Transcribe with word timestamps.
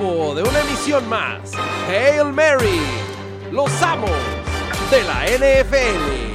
de 0.00 0.42
una 0.42 0.60
emisión 0.62 1.06
más. 1.10 1.52
Hail 1.86 2.32
Mary, 2.32 2.80
los 3.52 3.70
amos 3.82 4.10
de 4.90 5.02
la 5.02 5.26
NFL. 5.26 6.30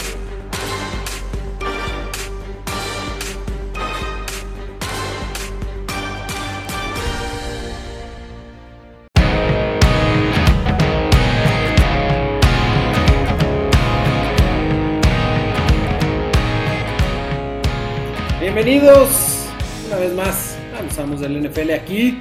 Bienvenidos 18.40 19.48
una 19.88 19.96
vez 19.96 20.14
más 20.14 20.56
a 20.78 20.84
los 20.84 21.00
amos 21.00 21.20
del 21.20 21.42
NFL 21.42 21.72
aquí. 21.72 22.20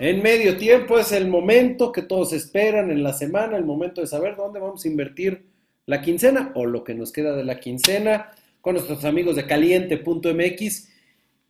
En 0.00 0.22
medio 0.22 0.56
tiempo 0.56 0.98
es 0.98 1.12
el 1.12 1.28
momento 1.28 1.92
que 1.92 2.02
todos 2.02 2.32
esperan 2.32 2.90
en 2.90 3.04
la 3.04 3.12
semana, 3.12 3.56
el 3.56 3.64
momento 3.64 4.00
de 4.00 4.08
saber 4.08 4.34
dónde 4.34 4.58
vamos 4.58 4.84
a 4.84 4.88
invertir 4.88 5.46
la 5.86 6.02
quincena 6.02 6.50
o 6.56 6.66
lo 6.66 6.82
que 6.82 6.94
nos 6.94 7.12
queda 7.12 7.36
de 7.36 7.44
la 7.44 7.60
quincena 7.60 8.32
con 8.60 8.74
nuestros 8.74 9.04
amigos 9.04 9.36
de 9.36 9.46
caliente.mx 9.46 10.88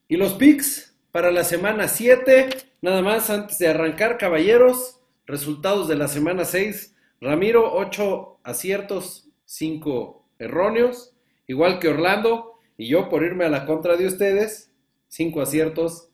y 0.09 0.17
los 0.17 0.35
picks 0.35 0.95
para 1.11 1.31
la 1.31 1.43
semana 1.43 1.89
7. 1.89 2.51
Nada 2.83 3.01
más 3.01 3.31
antes 3.31 3.59
de 3.59 3.69
arrancar, 3.69 4.19
caballeros, 4.19 5.01
resultados 5.27 5.89
de 5.89 5.97
la 5.97 6.09
semana 6.09 6.45
6. 6.45 6.95
Ramiro, 7.23 7.73
8 7.73 8.41
aciertos, 8.43 9.31
5 9.47 10.29
erróneos, 10.39 11.15
igual 11.47 11.79
que 11.79 11.89
Orlando. 11.89 12.59
Y 12.77 12.89
yo, 12.89 13.09
por 13.09 13.23
irme 13.23 13.45
a 13.47 13.49
la 13.49 13.65
contra 13.65 13.97
de 13.97 14.07
ustedes, 14.07 14.71
5 15.09 15.41
aciertos 15.41 16.11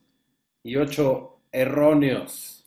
y 0.62 0.76
8 0.76 1.29
erróneos. 1.52 2.64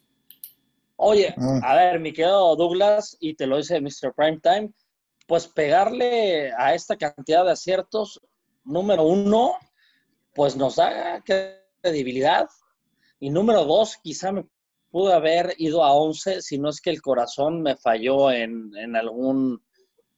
Oye, 0.96 1.34
Ah. 1.38 1.60
a 1.64 1.76
ver, 1.76 2.00
mi 2.00 2.14
querido 2.14 2.56
Douglas, 2.56 3.18
y 3.20 3.36
te 3.36 3.48
lo 3.48 3.58
dice 3.58 3.82
Mr. 3.82 4.14
Primetime, 4.16 4.72
pues 5.28 5.48
pegarle 5.48 6.52
a 6.58 6.74
esta 6.74 6.98
cantidad 6.98 7.44
de 7.46 7.52
aciertos, 7.52 8.22
número 8.64 9.04
uno, 9.04 9.56
pues 10.34 10.56
nos 10.56 10.76
da 10.78 11.22
credibilidad. 11.82 12.48
Y 13.20 13.30
número 13.30 13.66
dos, 13.66 13.98
quizá 14.04 14.32
me 14.32 14.46
pude 14.92 15.14
haber 15.14 15.56
ido 15.58 15.84
a 15.84 15.94
11 15.94 16.42
si 16.42 16.58
no 16.60 16.70
es 16.70 16.80
que 16.82 16.90
el 16.90 17.02
corazón 17.02 17.62
me 17.62 17.76
falló 17.78 18.32
en, 18.32 18.72
en 18.78 18.96
algún, 18.96 19.64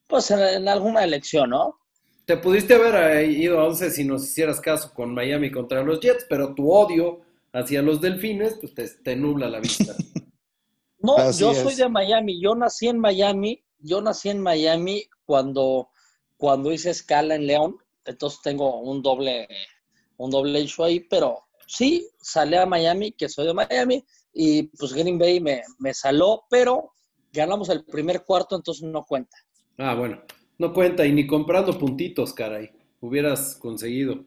pues 0.07 0.29
en, 0.31 0.39
en 0.39 0.67
alguna 0.67 1.03
elección, 1.03 1.52
¿no? 1.52 1.79
Te 2.25 2.38
pudiste 2.38 2.73
haber 2.73 3.17
eh, 3.19 3.25
ido 3.27 3.59
a 3.59 3.66
11 3.66 3.91
si 3.91 4.03
nos 4.03 4.23
hicieras 4.25 4.59
caso 4.59 4.91
con 4.94 5.13
Miami 5.13 5.52
contra 5.52 5.83
los 5.83 6.00
Jets, 6.00 6.25
pero 6.27 6.53
tu 6.55 6.72
odio 6.72 7.22
hacia 7.55 7.81
los 7.81 8.01
Delfines 8.01 8.57
pues 8.59 8.73
te, 8.75 8.87
te 8.87 9.15
nubla 9.15 9.49
la 9.49 9.59
vista. 9.59 9.95
No, 10.97 11.17
Así 11.17 11.41
yo 11.41 11.51
es. 11.51 11.59
soy 11.59 11.75
de 11.75 11.87
Miami. 11.87 12.41
Yo 12.41 12.55
nací 12.55 12.87
en 12.87 12.97
Miami. 12.97 13.63
Yo 13.77 14.01
nací 14.01 14.29
en 14.29 14.41
Miami 14.41 15.03
cuando, 15.23 15.89
cuando 16.35 16.71
hice 16.73 16.89
escala 16.89 17.35
en 17.35 17.45
León. 17.45 17.77
Entonces 18.05 18.39
tengo 18.41 18.81
un 18.81 19.03
doble, 19.03 19.47
un 20.17 20.31
doble 20.31 20.57
hecho 20.61 20.83
ahí. 20.83 21.01
Pero 21.01 21.43
sí, 21.67 22.09
salí 22.19 22.55
a 22.55 22.65
Miami, 22.65 23.11
que 23.11 23.29
soy 23.29 23.45
de 23.45 23.53
Miami. 23.53 24.03
Y 24.33 24.63
pues 24.63 24.93
Green 24.93 25.19
Bay 25.19 25.39
me, 25.39 25.61
me 25.77 25.93
saló, 25.93 26.45
pero 26.49 26.93
ganamos 27.31 27.69
el 27.69 27.85
primer 27.85 28.23
cuarto, 28.23 28.55
entonces 28.55 28.83
no 28.89 29.05
cuenta. 29.05 29.37
Ah, 29.77 29.93
bueno, 29.93 30.23
no 30.57 30.73
cuenta 30.73 31.05
y 31.05 31.11
ni 31.11 31.27
comprando 31.27 31.77
puntitos, 31.77 32.33
caray. 32.33 32.71
Hubieras 32.99 33.57
conseguido. 33.57 34.25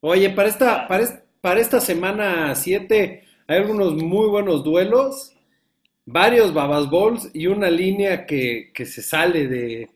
Oye, 0.00 0.30
para 0.30 0.48
esta, 0.48 0.86
para 0.86 1.04
para 1.40 1.60
esta 1.60 1.80
semana 1.80 2.54
7 2.54 3.22
hay 3.46 3.56
algunos 3.56 3.94
muy 3.94 4.28
buenos 4.28 4.64
duelos, 4.64 5.34
varios 6.04 6.52
Babas 6.52 6.90
Bowls 6.90 7.30
y 7.32 7.46
una 7.46 7.70
línea 7.70 8.26
que, 8.26 8.70
que 8.74 8.84
se 8.84 9.02
sale 9.02 9.46
de, 9.46 9.88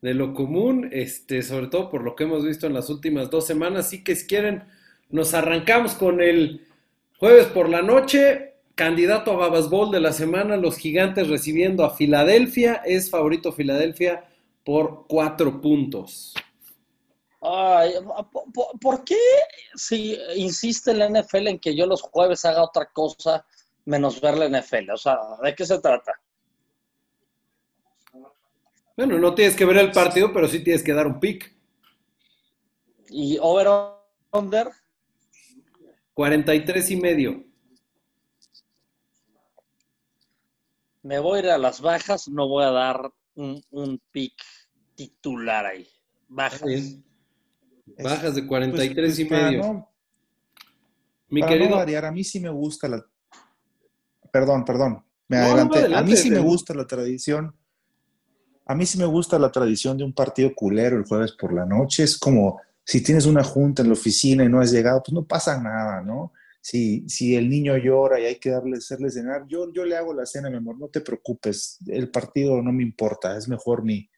de 0.00 0.14
lo 0.14 0.32
común, 0.34 0.88
este, 0.92 1.42
sobre 1.42 1.68
todo 1.68 1.90
por 1.90 2.02
lo 2.02 2.16
que 2.16 2.24
hemos 2.24 2.44
visto 2.44 2.66
en 2.66 2.74
las 2.74 2.90
últimas 2.90 3.30
dos 3.30 3.46
semanas. 3.46 3.86
Así 3.86 4.02
que 4.02 4.16
si 4.16 4.26
quieren, 4.26 4.64
nos 5.10 5.34
arrancamos 5.34 5.94
con 5.94 6.20
el 6.20 6.66
jueves 7.18 7.46
por 7.46 7.68
la 7.68 7.82
noche. 7.82 8.54
Candidato 8.74 9.32
a 9.32 9.36
Babas 9.36 9.70
Bowl 9.70 9.90
de 9.90 10.00
la 10.00 10.12
semana, 10.12 10.56
los 10.56 10.76
gigantes 10.76 11.28
recibiendo 11.28 11.84
a 11.84 11.94
Filadelfia. 11.94 12.82
Es 12.84 13.10
favorito 13.10 13.52
Filadelfia 13.52 14.24
por 14.64 15.06
cuatro 15.06 15.60
puntos. 15.60 16.34
Ay, 17.48 17.94
¿por, 18.80 19.04
qué 19.04 19.18
si 19.74 20.18
insiste 20.34 20.92
la 20.92 21.08
NFL 21.08 21.48
en 21.48 21.58
que 21.60 21.76
yo 21.76 21.86
los 21.86 22.02
jueves 22.02 22.44
haga 22.44 22.64
otra 22.64 22.86
cosa 22.86 23.46
menos 23.84 24.20
ver 24.20 24.36
la 24.36 24.48
NFL? 24.48 24.90
O 24.90 24.96
sea, 24.96 25.18
¿de 25.42 25.54
qué 25.54 25.64
se 25.64 25.78
trata? 25.78 26.12
Bueno, 28.96 29.18
no 29.18 29.34
tienes 29.34 29.54
que 29.54 29.64
ver 29.64 29.76
el 29.76 29.92
partido, 29.92 30.32
pero 30.32 30.48
sí 30.48 30.64
tienes 30.64 30.82
que 30.82 30.92
dar 30.92 31.06
un 31.06 31.20
pick. 31.20 31.54
Y 33.10 33.38
over 33.40 33.68
under, 34.32 34.68
43 36.14 36.90
y 36.90 36.96
medio. 36.96 37.44
me 41.06 41.20
voy 41.20 41.38
a 41.38 41.42
ir 41.42 41.50
a 41.50 41.58
las 41.58 41.80
bajas, 41.80 42.28
no 42.28 42.48
voy 42.48 42.64
a 42.64 42.72
dar 42.72 43.12
un, 43.36 43.62
un 43.70 44.02
pick 44.10 44.34
titular 44.96 45.64
ahí. 45.64 45.86
Bajas. 46.26 46.98
Bajas 48.02 48.34
de 48.34 48.42
Pues- 48.42 48.48
43 48.48 49.08
pues 49.10 49.18
y 49.18 49.24
para 49.26 49.50
medio. 49.50 49.62
no- 49.62 49.90
Mi 51.28 51.40
para 51.40 51.52
no 51.52 51.58
querido, 51.58 51.76
variar, 51.76 52.04
a 52.04 52.12
mí 52.12 52.22
sí 52.24 52.40
me 52.40 52.50
gusta 52.50 52.88
la... 52.88 53.04
Perdón, 54.32 54.64
perdón, 54.64 55.02
me 55.28 55.36
No, 55.38 55.42
no, 55.42 55.48
adelanté. 55.48 55.78
a 55.78 55.80
adelante, 55.82 56.10
mí 56.10 56.16
sí 56.16 56.30
me 56.30 56.38
gusta 56.40 56.74
la 56.74 56.86
tradición. 56.86 57.54
A 58.66 58.74
mí 58.74 58.84
sí 58.86 58.98
me 58.98 59.06
gusta 59.06 59.38
la 59.38 59.50
tradición 59.50 59.96
de 59.96 60.04
un 60.04 60.12
partido 60.12 60.52
culero 60.54 60.96
el 60.98 61.04
jueves 61.04 61.32
por 61.32 61.52
la 61.52 61.64
noche. 61.64 62.02
Es 62.02 62.18
como 62.18 62.60
si 62.84 63.02
tienes 63.02 63.26
una 63.26 63.42
junta 63.44 63.82
en 63.82 63.88
la 63.88 63.94
oficina 63.94 64.44
y 64.44 64.48
no 64.48 64.60
has 64.60 64.70
llegado, 64.72 65.02
pues 65.02 65.12
no 65.14 65.24
pasa 65.24 65.60
nada, 65.60 66.00
¿no? 66.02 66.32
Si, 66.60 67.08
si 67.08 67.36
el 67.36 67.48
niño 67.48 67.76
llora 67.76 68.18
y 68.20 68.24
hay 68.24 68.36
que 68.40 68.50
darle, 68.50 68.78
hacerle 68.78 69.10
cenar, 69.10 69.46
yo, 69.48 69.72
yo 69.72 69.84
le 69.84 69.96
hago 69.96 70.12
la 70.12 70.26
cena, 70.26 70.50
mi 70.50 70.56
amor, 70.56 70.78
no 70.78 70.88
te 70.88 71.00
preocupes. 71.00 71.78
El 71.86 72.10
partido 72.10 72.60
no 72.60 72.72
me 72.72 72.82
importa, 72.82 73.36
es 73.36 73.48
mejor 73.48 73.84
mi, 73.84 74.08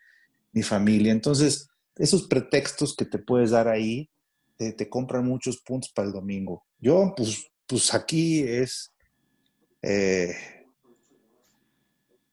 mi 0.52 0.62
familia. 0.62 1.12
Entonces, 1.12 1.68
esos 1.98 2.26
pretextos 2.26 2.94
que 2.97 3.04
te 3.04 3.19
puedes 3.19 3.50
dar 3.50 3.69
ahí, 3.69 4.09
te, 4.56 4.88
compran 4.88 5.26
muchos 5.26 5.59
puntos 5.59 5.91
para 5.92 6.09
el 6.09 6.14
domingo. 6.14 6.64
Yo, 6.78 7.12
pues, 7.16 7.47
pues 7.66 7.94
aquí 7.94 8.41
es, 8.41 8.92
eh, 9.82 10.34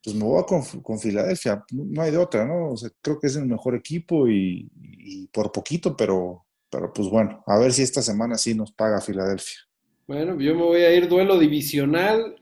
pues 0.04 0.16
me 0.16 0.24
voy 0.24 0.44
con, 0.46 0.64
con 0.82 1.00
Filadelfia, 1.00 1.64
no 1.72 2.02
hay 2.02 2.12
de 2.12 2.18
otra, 2.18 2.46
¿no? 2.46 2.72
O 2.72 2.76
creo 3.02 3.20
que 3.20 3.28
es 3.28 3.36
el 3.36 3.46
mejor 3.46 3.76
equipo 3.76 4.28
y, 4.28 4.70
y 4.76 5.28
por 5.28 5.52
poquito, 5.52 5.96
pero, 5.96 6.46
pero 6.70 6.92
pues 6.92 7.10
bueno, 7.10 7.44
a 7.46 7.58
ver 7.58 7.74
si 7.74 7.84
esta 7.84 8.02
semana 8.02 8.38
sí 8.38 8.56
nos 8.56 8.72
paga 8.72 9.02
Filadelfia. 9.02 9.60
bueno, 10.08 10.40
yo 10.40 10.56
me 10.56 10.64
voy 10.64 10.82
a 10.82 10.94
ir 10.94 11.08
duelo 11.08 11.38
divisional. 11.38 12.36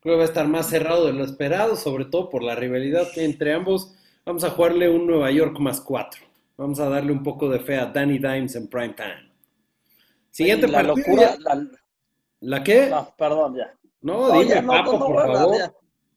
Creo 0.00 0.14
que 0.14 0.18
va 0.18 0.22
a 0.22 0.28
estar 0.28 0.46
más 0.46 0.68
cerrado 0.68 1.06
de 1.06 1.12
lo 1.12 1.24
esperado, 1.24 1.74
sobre 1.76 2.04
todo 2.04 2.28
por 2.30 2.42
la 2.42 2.54
rivalidad 2.54 3.08
entre 3.16 3.52
ambos. 3.52 3.94
Vamos 4.24 4.44
a 4.44 4.50
jugarle 4.50 4.88
un 4.88 5.06
Nueva 5.06 5.30
York 5.30 5.58
más 5.58 5.80
4. 5.80 6.25
Vamos 6.56 6.78
a 6.80 6.88
darle 6.88 7.12
un 7.12 7.22
poco 7.22 7.48
de 7.48 7.60
fe 7.60 7.76
a 7.76 7.86
Danny 7.86 8.18
Dimes 8.18 8.54
en 8.56 8.68
prime 8.68 8.94
time. 8.94 9.32
Siguiente 10.30 10.66
la 10.68 10.78
partido. 10.82 10.96
locura, 11.08 11.36
la- 11.40 11.68
¿La 12.40 12.62
qué? 12.64 12.86
no, 12.88 13.14
perdón, 13.16 13.56
ya. 13.56 13.72
No, 14.02 14.28
No, 14.28 14.38
dime, 14.40 14.54
ya, 14.54 14.62
no, 14.62 14.68
papo, 14.72 14.92
no, 14.92 14.98
no, 14.98 15.06
por 15.06 15.26
favor. 15.36 15.58
ya. 15.58 15.74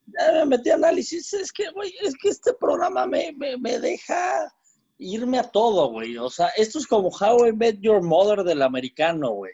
Ya 0.08 0.32
me 0.34 0.46
metí 0.58 0.70
a 0.72 0.76
análisis. 0.76 1.34
Es 1.34 1.52
que, 1.52 1.70
güey, 1.72 1.94
es 2.02 2.16
que 2.16 2.30
este 2.30 2.54
programa 2.54 3.06
me, 3.06 3.32
me, 3.38 3.58
me 3.58 3.80
deja 3.80 4.52
irme 4.98 5.40
a 5.40 5.44
todo, 5.44 5.90
güey. 5.92 6.18
O 6.18 6.30
sea, 6.30 6.48
esto 6.58 6.80
es 6.80 6.88
como 6.88 7.10
How 7.10 7.48
I 7.48 7.54
Met 7.54 7.80
Your 7.80 8.02
Mother 8.02 8.44
del 8.44 8.62
americano, 8.62 9.32
güey. 9.32 9.54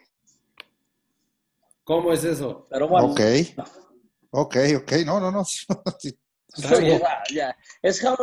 ¿Cómo 1.83 2.11
es 2.13 2.23
eso? 2.23 2.65
Pero 2.69 2.87
bueno. 2.87 3.07
Ok, 3.11 3.19
ok, 4.31 4.57
ok, 4.81 4.91
no, 5.05 5.19
no, 5.19 5.31
no. 5.31 5.43
Está 6.57 6.79
bien. 6.79 7.01
ya. 7.33 7.55
Es 7.81 8.03
How 8.03 8.15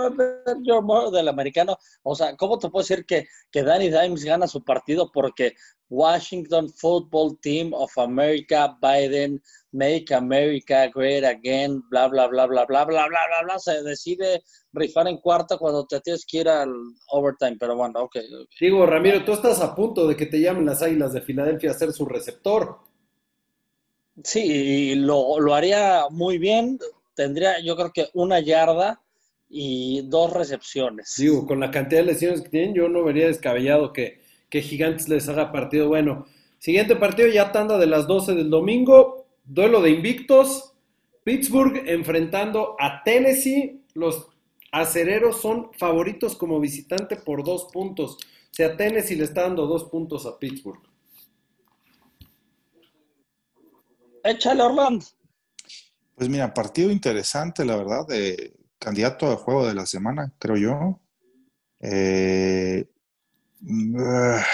Your 0.62 0.82
Mother 0.82 1.10
del 1.10 1.28
americano. 1.28 1.76
O 2.02 2.14
sea, 2.14 2.36
¿cómo 2.36 2.58
te 2.58 2.68
puedo 2.68 2.82
decir 2.82 3.04
que, 3.04 3.26
que 3.50 3.62
Danny 3.62 3.90
Dimes 3.90 4.24
gana 4.24 4.46
su 4.46 4.64
partido? 4.64 5.10
Porque 5.12 5.54
Washington 5.92 6.70
Football 6.70 7.38
Team 7.42 7.74
of 7.74 7.96
America, 7.98 8.78
Biden, 8.80 9.42
Make 9.72 10.14
America 10.14 10.88
Great 10.94 11.24
Again, 11.24 11.82
bla, 11.90 12.08
bla, 12.08 12.26
bla, 12.28 12.46
bla, 12.46 12.64
bla, 12.64 12.84
bla, 12.84 13.06
bla, 13.06 13.20
bla, 13.28 13.42
bla, 13.44 13.58
se 13.58 13.82
decide 13.82 14.42
rifar 14.72 15.06
en 15.08 15.18
cuarta 15.18 15.58
cuando 15.58 15.86
te 15.86 16.00
tienes 16.00 16.24
que 16.24 16.38
ir 16.38 16.48
al 16.48 16.72
overtime. 17.08 17.56
Pero 17.60 17.76
bueno, 17.76 18.00
ok. 18.00 18.16
Digo, 18.58 18.86
Ramiro, 18.86 19.22
tú 19.24 19.32
estás 19.32 19.60
a 19.60 19.74
punto 19.74 20.08
de 20.08 20.16
que 20.16 20.26
te 20.26 20.40
llamen 20.40 20.64
las 20.64 20.80
Águilas 20.80 21.12
de 21.12 21.20
Filadelfia 21.20 21.70
a 21.70 21.74
ser 21.74 21.92
su 21.92 22.06
receptor. 22.06 22.78
Sí, 24.24 24.40
y 24.42 24.94
lo, 24.94 25.40
lo 25.40 25.54
haría 25.54 26.06
muy 26.10 26.38
bien. 26.38 26.78
Tendría, 27.14 27.60
yo 27.60 27.76
creo 27.76 27.92
que 27.92 28.08
una 28.14 28.40
yarda 28.40 29.02
y 29.48 30.02
dos 30.08 30.32
recepciones. 30.32 31.14
Digo, 31.18 31.46
con 31.46 31.60
la 31.60 31.70
cantidad 31.70 32.00
de 32.00 32.06
lesiones 32.06 32.40
que 32.40 32.48
tienen, 32.48 32.74
yo 32.74 32.88
no 32.88 33.04
vería 33.04 33.26
descabellado 33.26 33.92
que, 33.92 34.22
que 34.48 34.62
Gigantes 34.62 35.08
les 35.08 35.28
haga 35.28 35.52
partido 35.52 35.88
bueno. 35.88 36.26
Siguiente 36.58 36.96
partido, 36.96 37.28
ya 37.28 37.52
tanda 37.52 37.76
de 37.76 37.86
las 37.86 38.06
12 38.06 38.34
del 38.34 38.48
domingo. 38.48 39.26
Duelo 39.44 39.82
de 39.82 39.90
invictos. 39.90 40.72
Pittsburgh 41.24 41.82
enfrentando 41.86 42.76
a 42.78 43.02
Tennessee. 43.02 43.82
Los 43.94 44.28
acereros 44.70 45.40
son 45.40 45.70
favoritos 45.74 46.34
como 46.34 46.58
visitante 46.58 47.16
por 47.16 47.44
dos 47.44 47.68
puntos. 47.72 48.14
O 48.14 48.54
sea, 48.54 48.76
Tennessee 48.76 49.16
le 49.16 49.24
está 49.24 49.42
dando 49.42 49.66
dos 49.66 49.84
puntos 49.84 50.24
a 50.24 50.38
Pittsburgh. 50.38 50.82
Échale, 54.24 54.62
Orlando. 54.62 55.04
Pues 56.22 56.30
mira, 56.30 56.54
partido 56.54 56.92
interesante, 56.92 57.64
la 57.64 57.74
verdad, 57.74 58.06
de 58.06 58.54
candidato 58.78 59.28
a 59.28 59.34
juego 59.34 59.66
de 59.66 59.74
la 59.74 59.86
semana, 59.86 60.32
creo 60.38 60.56
yo. 60.56 61.00
Eh, 61.80 62.88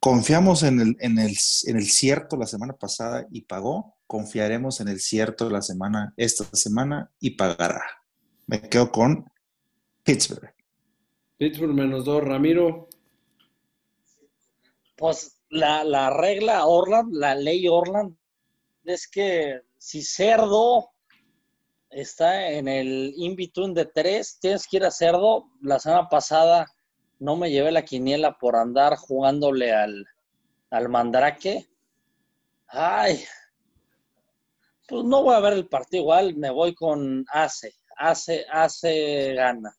confiamos 0.00 0.64
en 0.64 0.80
el, 0.80 0.98
en, 1.00 1.18
el, 1.18 1.34
en 1.64 1.76
el 1.78 1.86
cierto 1.86 2.36
la 2.36 2.44
semana 2.44 2.74
pasada 2.74 3.26
y 3.30 3.40
pagó. 3.40 3.96
Confiaremos 4.06 4.82
en 4.82 4.88
el 4.88 5.00
cierto 5.00 5.48
la 5.48 5.62
semana, 5.62 6.12
esta 6.18 6.44
semana 6.54 7.10
y 7.18 7.30
pagará. 7.30 7.86
Me 8.46 8.60
quedo 8.60 8.92
con 8.92 9.32
Pittsburgh. 10.02 10.52
Pittsburgh 11.38 11.72
menos 11.72 12.04
dos, 12.04 12.22
Ramiro. 12.22 12.90
Pues 14.94 15.40
la, 15.48 15.84
la 15.84 16.10
regla 16.10 16.66
Orland, 16.66 17.14
la 17.14 17.34
ley 17.34 17.66
Orland, 17.66 18.14
es 18.88 19.08
que 19.08 19.60
si 19.78 20.02
Cerdo 20.02 20.90
está 21.90 22.50
en 22.50 22.68
el 22.68 23.12
in-between 23.16 23.74
de 23.74 23.86
tres, 23.86 24.38
tienes 24.40 24.66
que 24.66 24.78
ir 24.78 24.84
a 24.84 24.90
Cerdo. 24.90 25.50
La 25.62 25.78
semana 25.78 26.08
pasada 26.08 26.66
no 27.18 27.36
me 27.36 27.50
llevé 27.50 27.72
la 27.72 27.84
quiniela 27.84 28.36
por 28.38 28.56
andar 28.56 28.96
jugándole 28.96 29.72
al, 29.72 30.06
al 30.70 30.88
Mandrake. 30.88 31.66
Ay, 32.68 33.24
pues 34.88 35.04
no 35.04 35.22
voy 35.22 35.34
a 35.34 35.40
ver 35.40 35.54
el 35.54 35.68
partido 35.68 36.02
igual, 36.02 36.36
me 36.36 36.50
voy 36.50 36.74
con 36.74 37.24
Ace. 37.32 37.74
Ace, 37.96 38.46
Ace 38.50 39.34
gana. 39.34 39.74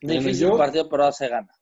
Difícil 0.00 0.50
partido, 0.56 0.88
pero 0.88 1.04
Ace 1.04 1.28
gana. 1.28 1.52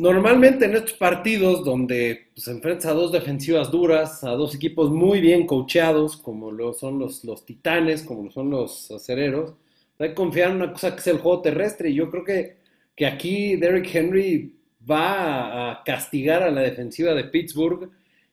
Normalmente 0.00 0.64
en 0.64 0.76
estos 0.76 0.94
partidos 0.94 1.62
donde 1.62 2.30
pues, 2.34 2.48
enfrentas 2.48 2.86
a 2.86 2.94
dos 2.94 3.12
defensivas 3.12 3.70
duras, 3.70 4.24
a 4.24 4.30
dos 4.30 4.54
equipos 4.54 4.90
muy 4.90 5.20
bien 5.20 5.46
coacheados, 5.46 6.16
como 6.16 6.50
lo 6.50 6.72
son 6.72 6.98
los, 6.98 7.22
los 7.22 7.44
Titanes, 7.44 8.02
como 8.02 8.24
lo 8.24 8.30
son 8.30 8.48
los 8.48 8.90
Acereros, 8.90 9.52
hay 9.98 10.08
que 10.08 10.14
confiar 10.14 10.52
en 10.52 10.56
una 10.56 10.72
cosa 10.72 10.94
que 10.94 11.00
es 11.00 11.06
el 11.06 11.18
juego 11.18 11.42
terrestre. 11.42 11.90
Y 11.90 11.96
yo 11.96 12.10
creo 12.10 12.24
que, 12.24 12.56
que 12.96 13.04
aquí 13.04 13.56
Derrick 13.56 13.94
Henry 13.94 14.54
va 14.90 15.70
a 15.70 15.84
castigar 15.84 16.44
a 16.44 16.50
la 16.50 16.62
defensiva 16.62 17.12
de 17.12 17.24
Pittsburgh, 17.24 17.90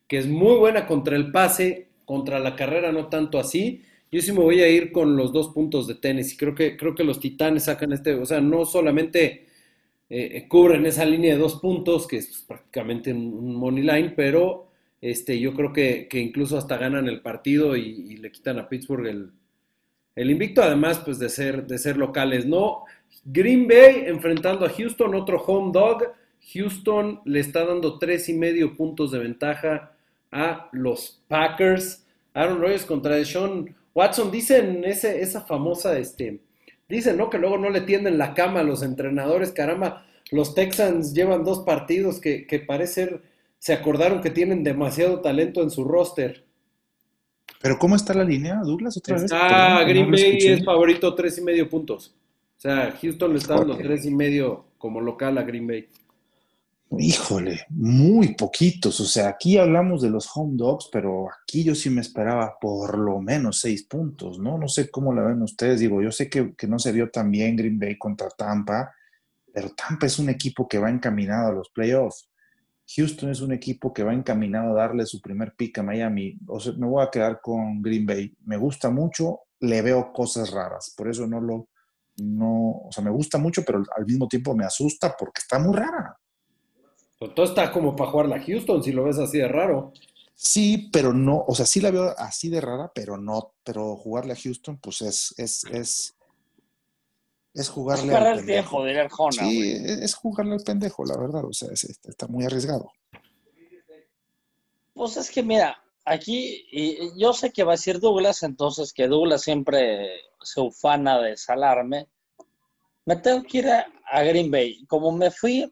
que 0.07 0.19
es 0.19 0.25
muy 0.25 0.55
buena 0.55 0.87
contra 0.87 1.17
el 1.17 1.33
pase, 1.33 1.89
contra 2.05 2.39
la 2.39 2.55
carrera 2.55 2.93
no 2.93 3.07
tanto 3.07 3.39
así. 3.39 3.81
Yo 4.09 4.21
sí 4.21 4.31
me 4.31 4.39
voy 4.39 4.61
a 4.61 4.69
ir 4.69 4.93
con 4.93 5.17
los 5.17 5.33
dos 5.33 5.49
puntos 5.49 5.85
de 5.85 5.95
tenis 5.95 6.31
y 6.31 6.37
creo 6.37 6.55
que, 6.55 6.77
creo 6.77 6.95
que 6.95 7.03
los 7.03 7.19
Titanes 7.19 7.65
sacan 7.65 7.91
este, 7.91 8.13
o 8.13 8.25
sea, 8.25 8.39
no 8.39 8.63
solamente 8.63 9.46
eh, 10.09 10.45
cubren 10.47 10.85
esa 10.85 11.05
línea 11.05 11.33
de 11.33 11.39
dos 11.39 11.59
puntos, 11.59 12.07
que 12.07 12.17
es 12.17 12.45
prácticamente 12.47 13.13
un, 13.13 13.55
money 13.55 13.83
line, 13.83 14.13
pero 14.15 14.69
este, 15.01 15.39
yo 15.39 15.53
creo 15.53 15.73
que, 15.73 16.07
que 16.09 16.19
incluso 16.19 16.57
hasta 16.57 16.77
ganan 16.77 17.07
el 17.07 17.21
partido 17.21 17.75
y, 17.75 17.81
y 17.81 18.17
le 18.17 18.31
quitan 18.31 18.59
a 18.59 18.69
Pittsburgh 18.69 19.07
el, 19.07 19.31
el 20.17 20.31
invicto, 20.31 20.63
además 20.63 20.97
pues 20.97 21.19
de 21.19 21.29
ser, 21.29 21.67
de 21.67 21.77
ser 21.77 21.95
locales, 21.95 22.45
¿no? 22.45 22.85
Green 23.23 23.67
Bay 23.67 24.05
enfrentando 24.07 24.65
a 24.65 24.69
Houston, 24.69 25.13
otro 25.13 25.39
home 25.39 25.71
dog. 25.71 26.11
Houston 26.53 27.21
le 27.23 27.39
está 27.39 27.63
dando 27.65 27.99
tres 27.99 28.27
y 28.27 28.33
medio 28.33 28.75
puntos 28.75 29.11
de 29.11 29.19
ventaja 29.19 29.91
a 30.31 30.69
los 30.71 31.21
Packers. 31.27 32.03
Aaron 32.33 32.59
Rodgers 32.59 32.85
contra 32.85 33.15
Deshaun 33.15 33.75
Watson. 33.93 34.31
Dicen 34.31 34.83
ese, 34.85 35.21
esa 35.21 35.41
famosa, 35.41 35.99
este, 35.99 36.39
dicen, 36.89 37.17
¿no? 37.17 37.29
Que 37.29 37.37
luego 37.37 37.57
no 37.57 37.69
le 37.69 37.81
tienden 37.81 38.17
la 38.17 38.33
cama 38.33 38.61
a 38.61 38.63
los 38.63 38.83
entrenadores. 38.83 39.51
Caramba, 39.51 40.05
los 40.31 40.55
Texans 40.55 41.13
llevan 41.13 41.43
dos 41.43 41.59
partidos 41.59 42.19
que, 42.19 42.45
que 42.47 42.59
parece 42.59 42.93
ser, 42.93 43.21
se 43.59 43.73
acordaron 43.73 44.21
que 44.21 44.29
tienen 44.29 44.63
demasiado 44.63 45.21
talento 45.21 45.61
en 45.61 45.69
su 45.69 45.83
roster. 45.83 46.45
Pero 47.61 47.79
¿cómo 47.79 47.95
está 47.95 48.13
la 48.13 48.23
línea, 48.23 48.61
Douglas? 48.63 48.97
Otra 48.97 49.19
vez. 49.19 49.31
Ah, 49.33 49.77
Perdón, 49.79 49.89
Green 49.89 50.05
no 50.05 50.11
Bay 50.11 50.37
es 50.37 50.65
favorito 50.65 51.15
tres 51.15 51.37
y 51.37 51.41
medio 51.41 51.69
puntos. 51.69 52.15
O 52.57 52.59
sea, 52.59 52.95
Houston 53.01 53.31
le 53.33 53.39
está 53.39 53.55
dando 53.55 53.77
tres 53.77 54.05
y 54.05 54.11
medio 54.11 54.65
como 54.77 55.01
local 55.01 55.37
a 55.37 55.43
Green 55.43 55.67
Bay. 55.67 55.87
Híjole, 56.89 57.65
muy 57.69 58.33
poquitos. 58.35 58.99
O 59.01 59.05
sea, 59.05 59.27
aquí 59.29 59.57
hablamos 59.57 60.01
de 60.01 60.09
los 60.09 60.29
home 60.33 60.53
dogs, 60.55 60.89
pero 60.91 61.27
aquí 61.29 61.63
yo 61.63 61.75
sí 61.75 61.89
me 61.89 62.01
esperaba 62.01 62.57
por 62.59 62.97
lo 62.97 63.19
menos 63.19 63.59
seis 63.59 63.83
puntos, 63.83 64.39
¿no? 64.39 64.57
No 64.57 64.67
sé 64.69 64.89
cómo 64.89 65.13
la 65.13 65.23
ven 65.23 65.41
ustedes. 65.41 65.81
Digo, 65.81 66.01
yo 66.01 66.11
sé 66.11 66.29
que, 66.29 66.55
que 66.55 66.67
no 66.67 66.79
se 66.79 66.93
vio 66.93 67.09
tan 67.09 67.29
bien 67.29 67.57
Green 67.57 67.77
Bay 67.77 67.97
contra 67.97 68.29
Tampa, 68.29 68.93
pero 69.53 69.69
Tampa 69.71 70.05
es 70.05 70.17
un 70.17 70.29
equipo 70.29 70.67
que 70.67 70.79
va 70.79 70.89
encaminado 70.89 71.49
a 71.49 71.53
los 71.53 71.69
playoffs. 71.69 72.29
Houston 72.95 73.31
es 73.31 73.41
un 73.41 73.51
equipo 73.51 73.93
que 73.93 74.03
va 74.03 74.13
encaminado 74.13 74.71
a 74.71 74.81
darle 74.81 75.05
su 75.05 75.19
primer 75.19 75.55
pick 75.57 75.79
a 75.79 75.83
Miami. 75.83 76.37
O 76.47 76.59
sea, 76.59 76.71
me 76.73 76.87
voy 76.87 77.03
a 77.03 77.11
quedar 77.11 77.41
con 77.41 77.81
Green 77.81 78.05
Bay. 78.05 78.33
Me 78.45 78.55
gusta 78.55 78.89
mucho, 78.89 79.41
le 79.59 79.81
veo 79.81 80.13
cosas 80.13 80.51
raras. 80.51 80.93
Por 80.95 81.09
eso 81.09 81.27
no 81.27 81.41
lo, 81.41 81.67
no, 82.17 82.83
o 82.85 82.89
sea, 82.91 83.03
me 83.03 83.11
gusta 83.11 83.37
mucho, 83.37 83.63
pero 83.65 83.83
al 83.95 84.05
mismo 84.05 84.27
tiempo 84.29 84.55
me 84.55 84.63
asusta 84.63 85.15
porque 85.19 85.41
está 85.41 85.59
muy 85.59 85.75
rara. 85.75 86.17
Pero 87.19 87.33
todo 87.33 87.45
está 87.45 87.71
como 87.71 87.95
para 87.95 88.11
jugarla 88.11 88.35
a 88.37 88.43
Houston, 88.43 88.83
si 88.83 88.91
lo 88.91 89.03
ves 89.05 89.17
así 89.17 89.37
de 89.39 89.47
raro. 89.47 89.91
Sí, 90.35 90.89
pero 90.93 91.13
no, 91.13 91.43
o 91.47 91.55
sea, 91.55 91.65
sí 91.65 91.81
la 91.81 91.89
veo 91.89 92.13
así 92.17 92.47
de 92.49 92.61
rara, 92.61 92.91
pero 92.93 93.17
no, 93.17 93.53
pero 93.63 93.95
jugarle 93.95 94.33
a 94.33 94.35
Houston, 94.35 94.77
pues 94.77 95.01
es, 95.01 95.33
es, 95.37 95.63
es, 95.65 96.15
es 97.55 97.69
jugarle 97.69 98.13
Para 98.13 98.33
al 98.33 98.39
el 98.39 98.45
tiempo, 98.45 98.69
pendejo. 98.69 98.85
diría 98.85 99.01
Arjona. 99.01 99.31
Sí, 99.31 99.55
güey. 99.57 99.71
es 99.71 99.97
es 99.99 100.13
jugarle 100.15 100.53
al 100.53 100.61
pendejo, 100.63 101.03
la 101.05 101.17
verdad, 101.17 101.43
o 101.43 101.53
sea, 101.53 101.69
es- 101.71 101.85
es- 101.85 101.99
está 102.05 102.27
muy 102.27 102.45
arriesgado. 102.45 102.91
Pues 104.93 105.17
es 105.17 105.29
que 105.31 105.41
mira, 105.43 105.77
aquí 106.05 106.67
y- 106.71 107.03
y 107.05 107.11
yo 107.19 107.33
sé 107.33 107.51
que 107.51 107.63
va 107.63 107.73
a 107.73 107.75
decir 107.75 107.99
Douglas, 107.99 108.43
entonces 108.43 108.93
que 108.93 109.07
Douglas 109.07 109.41
siempre 109.41 110.07
se 110.43 110.61
ufana 110.61 111.19
de 111.19 111.35
salarme. 111.37 112.07
Me 113.05 113.15
tengo 113.15 113.43
que 113.43 113.57
ir 113.59 113.69
a, 113.69 113.87
a 114.11 114.21
Green 114.23 114.51
Bay. 114.51 114.85
Como 114.85 115.11
me 115.11 115.31
fui 115.31 115.71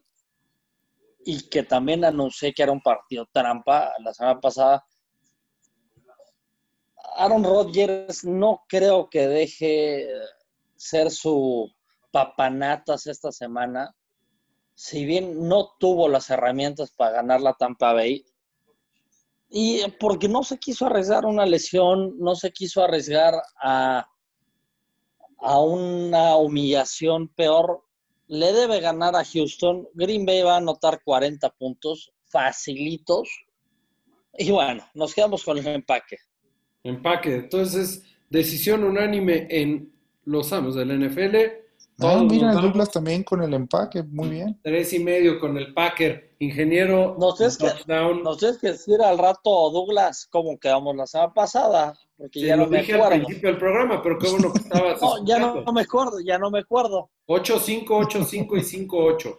y 1.28 1.48
que 1.48 1.64
también 1.64 2.04
anuncié 2.04 2.54
que 2.54 2.62
era 2.62 2.70
un 2.70 2.80
partido 2.80 3.26
trampa 3.32 3.92
la 3.98 4.14
semana 4.14 4.40
pasada, 4.40 4.86
Aaron 7.16 7.42
Rodgers 7.42 8.24
no 8.24 8.64
creo 8.68 9.10
que 9.10 9.26
deje 9.26 10.08
ser 10.76 11.10
su 11.10 11.68
papanatas 12.12 13.08
esta 13.08 13.32
semana. 13.32 13.92
Si 14.74 15.04
bien 15.04 15.48
no 15.48 15.72
tuvo 15.80 16.08
las 16.08 16.30
herramientas 16.30 16.92
para 16.92 17.16
ganar 17.16 17.40
la 17.40 17.54
Tampa 17.54 17.92
Bay, 17.92 18.24
y 19.48 19.82
porque 19.98 20.28
no 20.28 20.44
se 20.44 20.58
quiso 20.58 20.86
arriesgar 20.86 21.26
una 21.26 21.44
lesión, 21.44 22.16
no 22.18 22.36
se 22.36 22.52
quiso 22.52 22.84
arriesgar 22.84 23.34
a, 23.60 24.06
a 25.38 25.60
una 25.60 26.36
humillación 26.36 27.28
peor, 27.28 27.85
le 28.28 28.52
debe 28.52 28.80
ganar 28.80 29.14
a 29.16 29.24
Houston. 29.24 29.88
Green 29.94 30.26
Bay 30.26 30.42
va 30.42 30.54
a 30.54 30.58
anotar 30.58 31.00
40 31.04 31.48
puntos 31.50 32.12
facilitos. 32.26 33.28
Y 34.38 34.50
bueno, 34.50 34.84
nos 34.94 35.14
quedamos 35.14 35.44
con 35.44 35.58
el 35.58 35.66
empaque. 35.66 36.18
Empaque. 36.82 37.34
Entonces, 37.34 38.02
decisión 38.28 38.84
unánime 38.84 39.46
en 39.50 39.92
los 40.24 40.52
amos 40.52 40.74
del 40.74 40.98
NFL. 40.98 41.65
Ah, 41.98 42.12
Todos 42.12 42.24
mira, 42.30 42.50
el 42.52 42.60
Douglas 42.60 42.90
también 42.90 43.22
con 43.24 43.42
el 43.42 43.54
empaque, 43.54 44.02
muy 44.02 44.28
bien. 44.28 44.60
tres 44.62 44.92
y 44.92 44.98
medio 44.98 45.40
con 45.40 45.56
el 45.56 45.72
Packer. 45.72 46.34
Ingeniero, 46.38 47.16
Nos 47.18 47.36
tienes 47.38 47.56
que-. 47.56 47.72
Nos 48.22 48.36
tienes 48.38 48.58
que 48.58 48.68
decir 48.72 49.00
al 49.00 49.16
rato, 49.16 49.70
Douglas, 49.70 50.26
cómo 50.30 50.58
quedamos 50.58 50.94
la 50.94 51.06
semana 51.06 51.32
pasada, 51.32 51.98
porque 52.18 52.40
ya 52.40 52.54
lo 52.56 52.64
no 52.64 52.70
me 52.70 52.80
dije 52.80 52.92
al 52.92 53.00
acuerdo. 53.00 53.24
principio 53.24 53.48
del 53.48 53.58
programa, 53.58 54.02
pero 54.02 54.18
qué 54.18 54.28
bueno 54.30 54.52
que 54.52 54.58
estabas 54.58 55.00
No, 55.00 55.24
ya 55.24 55.38
no, 55.38 55.46
escuchando. 55.46 55.72
me 55.72 55.80
acuerdo, 55.80 56.20
ya 56.20 56.38
no 56.38 56.50
me 56.50 56.58
acuerdo. 56.58 57.08
8-5, 57.28 57.86
8-5 57.86 58.58
y 58.58 58.86
5-8. 58.86 59.38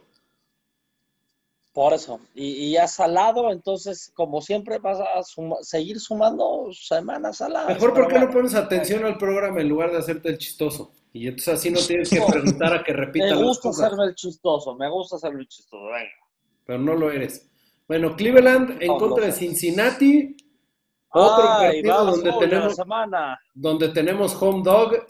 Por 1.74 1.94
eso. 1.94 2.20
Y, 2.34 2.46
y 2.46 2.72
ya 2.72 2.88
salado, 2.88 3.52
entonces, 3.52 4.12
como 4.16 4.42
siempre, 4.42 4.80
vas 4.80 5.00
a 5.00 5.22
suma- 5.22 5.58
seguir 5.62 6.00
sumando 6.00 6.70
semanas 6.74 7.38
saladas. 7.38 7.70
Mejor 7.76 7.94
porque 7.94 8.18
no 8.18 8.32
pones 8.32 8.56
atención 8.56 9.06
al 9.06 9.20
programa 9.20 9.62
en 9.62 9.70
lugar 9.70 9.92
de 9.92 10.00
hacerte 10.00 10.30
el 10.30 10.40
chistoso. 10.40 10.92
Y 11.14 11.28
entonces 11.28 11.54
así 11.56 11.72
no 11.72 11.80
tienes 11.80 12.10
que 12.10 12.22
preguntar 12.22 12.74
a 12.74 12.84
que 12.84 12.94
repita 12.94 13.26
Me 13.26 13.44
gusta 13.44 13.70
hacerme 13.70 14.06
el 14.06 14.16
chistoso, 14.16 14.76
me 14.76 14.90
gusta 14.90 15.16
hacerme 15.16 15.42
el 15.42 15.48
chistoso. 15.48 15.84
Venga. 15.86 16.10
Pero 16.66 16.80
no 16.80 16.96
lo 16.96 17.12
eres. 17.12 17.50
Bueno, 17.88 18.16
Cleveland 18.16 18.82
en 18.82 18.88
No, 18.88 18.98
contra 18.98 19.26
de 19.26 19.32
no. 19.32 19.38
Cincinnati. 19.38 20.36
Otro 21.10 21.46
Ay, 21.50 21.82
partido 21.82 21.96
vamos, 21.96 22.24
donde 22.24 22.46
tenemos, 22.48 22.76
semana. 22.76 23.40
donde 23.54 23.90
tenemos 23.90 24.42
home 24.42 24.62
dog. 24.64 25.06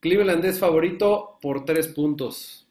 Cleveland 0.00 0.44
es 0.44 0.58
favorito 0.58 1.38
por 1.40 1.64
tres 1.64 1.88
puntos. 1.88 2.66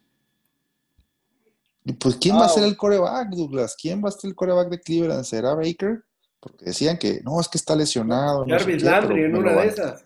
Y 1.85 1.93
pues, 1.93 2.15
¿quién 2.17 2.35
va 2.35 2.45
a 2.45 2.49
ser 2.49 2.63
el 2.63 2.75
coreback, 2.75 3.29
Douglas? 3.29 3.75
¿Quién 3.79 4.03
va 4.03 4.09
a 4.09 4.11
ser 4.11 4.29
el 4.29 4.35
coreback 4.35 4.69
de 4.69 4.81
Cleveland? 4.81 5.23
¿Será 5.23 5.53
Baker? 5.55 6.03
Porque 6.39 6.65
decían 6.65 6.97
que 6.97 7.21
no, 7.23 7.39
es 7.39 7.47
que 7.47 7.57
está 7.57 7.75
lesionado. 7.75 8.45
no 8.45 8.53
sé 8.59 8.59
Jarvis 8.65 8.83
qué, 8.83 8.89
Landry 8.89 9.23
en 9.23 9.35
una 9.35 9.53
de 9.53 9.67
esas. 9.67 10.04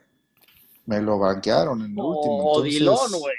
Me 0.89 1.01
lo 1.01 1.19
banquearon 1.19 1.81
en 1.84 1.91
el 1.91 2.00
último. 2.00 2.43
Entonces, 2.65 3.19
güey. 3.22 3.36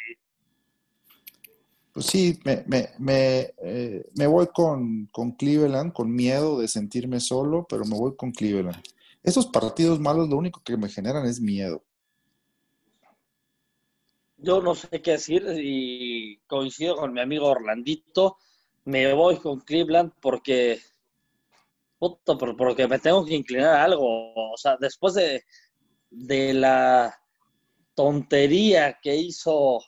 Pues 1.93 2.07
sí, 2.07 2.39
me, 2.45 2.63
me, 2.69 2.91
me, 2.99 3.53
eh, 3.59 4.09
me 4.15 4.27
voy 4.29 4.47
con, 4.55 5.07
con 5.07 5.33
Cleveland, 5.33 5.93
con 5.93 6.15
miedo 6.15 6.61
de 6.61 6.69
sentirme 6.69 7.19
solo, 7.19 7.67
pero 7.69 7.85
me 7.85 7.97
voy 7.99 8.15
con 8.15 8.31
Cleveland. 8.31 8.81
Esos 9.25 9.47
partidos 9.49 9.99
malos 9.99 10.29
lo 10.29 10.37
único 10.37 10.63
que 10.63 10.77
me 10.77 10.89
generan 10.89 11.27
es 11.27 11.41
miedo. 11.41 11.83
Yo 14.37 14.63
no 14.63 14.75
sé 14.77 15.03
qué 15.03 15.13
decir 15.13 15.45
y 15.61 16.39
coincido 16.47 16.97
con 16.97 17.13
mi 17.13 17.21
amigo 17.21 17.49
Orlandito. 17.49 18.39
Me 18.85 19.13
voy 19.13 19.37
con 19.39 19.61
Cleveland 19.61 20.13
porque, 20.21 20.79
puta, 21.99 22.39
por- 22.39 22.57
porque 22.57 22.87
me 22.89 22.99
tengo 22.99 23.25
que 23.25 23.35
inclinar 23.35 23.75
a 23.75 23.85
algo. 23.85 24.53
O 24.53 24.57
sea, 24.57 24.77
después 24.81 25.15
de, 25.15 25.43
de 26.11 26.55
la 26.55 27.20
tontería 28.01 28.99
que 29.03 29.15
hizo 29.15 29.79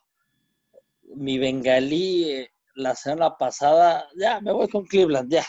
mi 1.16 1.38
bengalí 1.38 2.25
eh, 2.31 2.50
la 2.75 2.95
semana 2.95 3.38
pasada, 3.38 4.07
ya 4.16 4.38
me 4.42 4.52
voy 4.52 4.69
con 4.69 4.85
Cleveland, 4.85 5.31
ya. 5.33 5.45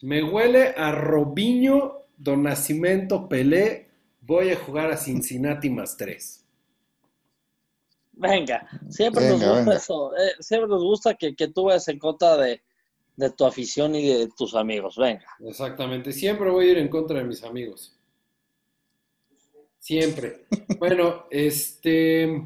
Me 0.00 0.22
huele 0.24 0.74
a 0.76 0.90
Robinho, 0.92 2.06
Don 2.16 2.42
Nacimiento, 2.44 3.28
Pelé. 3.28 3.90
Voy 4.22 4.50
a 4.50 4.56
jugar 4.56 4.90
a 4.90 4.96
Cincinnati 4.96 5.68
más 5.68 5.98
tres. 5.98 6.46
Venga, 8.12 8.66
siempre 8.88 9.28
nos 9.28 9.40
gusta 9.42 9.54
venga. 9.60 9.76
eso. 9.76 10.16
eh, 10.16 10.32
siempre 10.40 10.68
nos 10.68 10.82
gusta 10.82 11.14
que, 11.14 11.34
que 11.36 11.48
tú 11.48 11.64
vayas 11.64 11.88
en 11.88 11.98
contra 11.98 12.36
de, 12.38 12.62
de 13.16 13.30
tu 13.30 13.44
afición 13.44 13.94
y 13.94 14.08
de 14.08 14.28
tus 14.36 14.54
amigos. 14.54 14.96
Venga. 14.96 15.26
Exactamente. 15.40 16.12
Siempre 16.12 16.48
voy 16.50 16.68
a 16.68 16.72
ir 16.72 16.78
en 16.78 16.88
contra 16.88 17.18
de 17.18 17.24
mis 17.24 17.44
amigos. 17.44 17.97
Siempre. 19.88 20.44
Bueno, 20.78 21.24
este. 21.30 22.42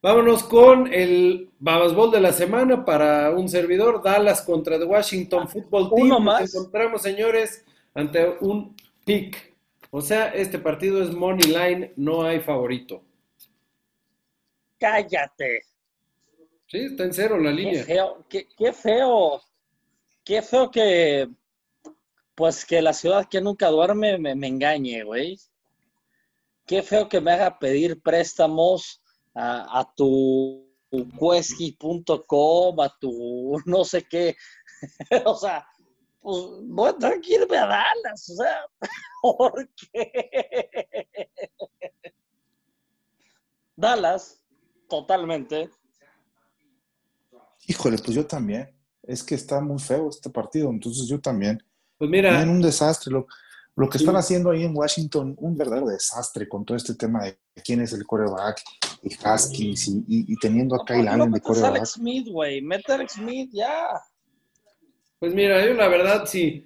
Vámonos 0.00 0.44
con 0.44 0.86
el 0.92 1.50
Babasbol 1.58 2.12
de 2.12 2.20
la 2.20 2.32
semana 2.32 2.84
para 2.84 3.32
un 3.32 3.48
servidor. 3.48 4.04
Dallas 4.04 4.40
contra 4.42 4.78
The 4.78 4.84
Washington 4.84 5.48
Football 5.48 5.90
Team. 5.92 6.06
Uno 6.06 6.20
Nos 6.20 6.54
encontramos, 6.54 7.02
señores, 7.02 7.64
ante 7.92 8.36
un 8.40 8.76
pick. 9.04 9.52
O 9.90 10.00
sea, 10.00 10.28
este 10.28 10.60
partido 10.60 11.02
es 11.02 11.10
Money 11.12 11.48
Line, 11.48 11.92
no 11.96 12.22
hay 12.22 12.38
favorito. 12.38 13.02
Cállate. 14.78 15.62
Sí, 16.68 16.84
está 16.84 17.02
en 17.02 17.14
cero 17.14 17.36
la 17.36 17.50
Qué 17.50 17.56
línea. 17.56 17.82
feo, 17.82 18.24
qué, 18.28 18.46
qué 18.56 18.72
feo, 18.72 19.42
qué 20.22 20.40
feo 20.40 20.70
que, 20.70 21.28
pues 22.36 22.64
que 22.64 22.80
la 22.80 22.92
ciudad 22.92 23.28
que 23.28 23.40
nunca 23.40 23.70
duerme 23.70 24.18
me, 24.18 24.36
me 24.36 24.46
engañe, 24.46 25.02
güey. 25.02 25.36
Qué 26.66 26.82
feo 26.82 27.08
que 27.08 27.20
me 27.20 27.32
haga 27.32 27.58
pedir 27.58 28.00
préstamos 28.00 29.02
a, 29.34 29.80
a 29.80 29.94
tu 29.94 30.64
Quesky.com, 30.90 32.80
a 32.80 32.88
tu 32.98 33.60
no 33.66 33.84
sé 33.84 34.02
qué. 34.04 34.36
o 35.24 35.36
sea, 35.36 35.66
pues 36.20 36.36
voy 36.62 36.88
a 36.88 36.96
tener 36.96 37.20
que 37.20 37.34
irme 37.34 37.56
a 37.56 37.66
Dallas, 37.66 38.30
o 38.30 38.34
sea, 38.34 38.66
¿por 39.22 39.68
qué? 39.92 41.28
Dallas, 43.76 44.42
totalmente. 44.88 45.68
Híjole, 47.66 47.98
pues 47.98 48.14
yo 48.14 48.26
también. 48.26 48.70
Es 49.02 49.22
que 49.22 49.34
está 49.34 49.60
muy 49.60 49.78
feo 49.78 50.08
este 50.08 50.30
partido, 50.30 50.70
entonces 50.70 51.06
yo 51.06 51.20
también. 51.20 51.62
Pues 51.98 52.10
mira, 52.10 52.40
En 52.40 52.48
un 52.48 52.62
desastre. 52.62 53.12
Lo, 53.12 53.26
lo 53.76 53.88
que 53.88 53.98
Sí. 53.98 54.04
están 54.04 54.16
haciendo 54.16 54.50
ahí 54.50 54.62
en 54.64 54.76
Washington, 54.76 55.34
un 55.38 55.56
verdadero 55.56 55.86
desastre 55.88 56.48
con 56.48 56.64
todo 56.64 56.76
este 56.76 56.94
tema 56.94 57.24
de 57.24 57.36
quién 57.64 57.80
es 57.80 57.92
el 57.92 58.06
coreback 58.06 58.62
y 59.02 59.14
Haskins 59.22 59.88
y, 59.88 59.92
y- 60.06 60.32
y 60.32 60.36
teniendo 60.36 60.76
a 60.76 60.78
¿Por 60.78 60.86
Kyle 60.86 61.08
Allen 61.08 61.32
de 61.32 61.40
coreback. 61.40 61.70
Alex 61.70 61.90
Smith, 61.92 62.28
güey? 62.30 62.62
Mete 62.62 62.92
a 62.92 62.94
Alex 62.94 63.12
Smith 63.14 63.50
ya. 63.52 64.00
Pues 65.18 65.34
mira, 65.34 65.64
yo 65.66 65.74
la 65.74 65.88
verdad, 65.88 66.24
si, 66.26 66.64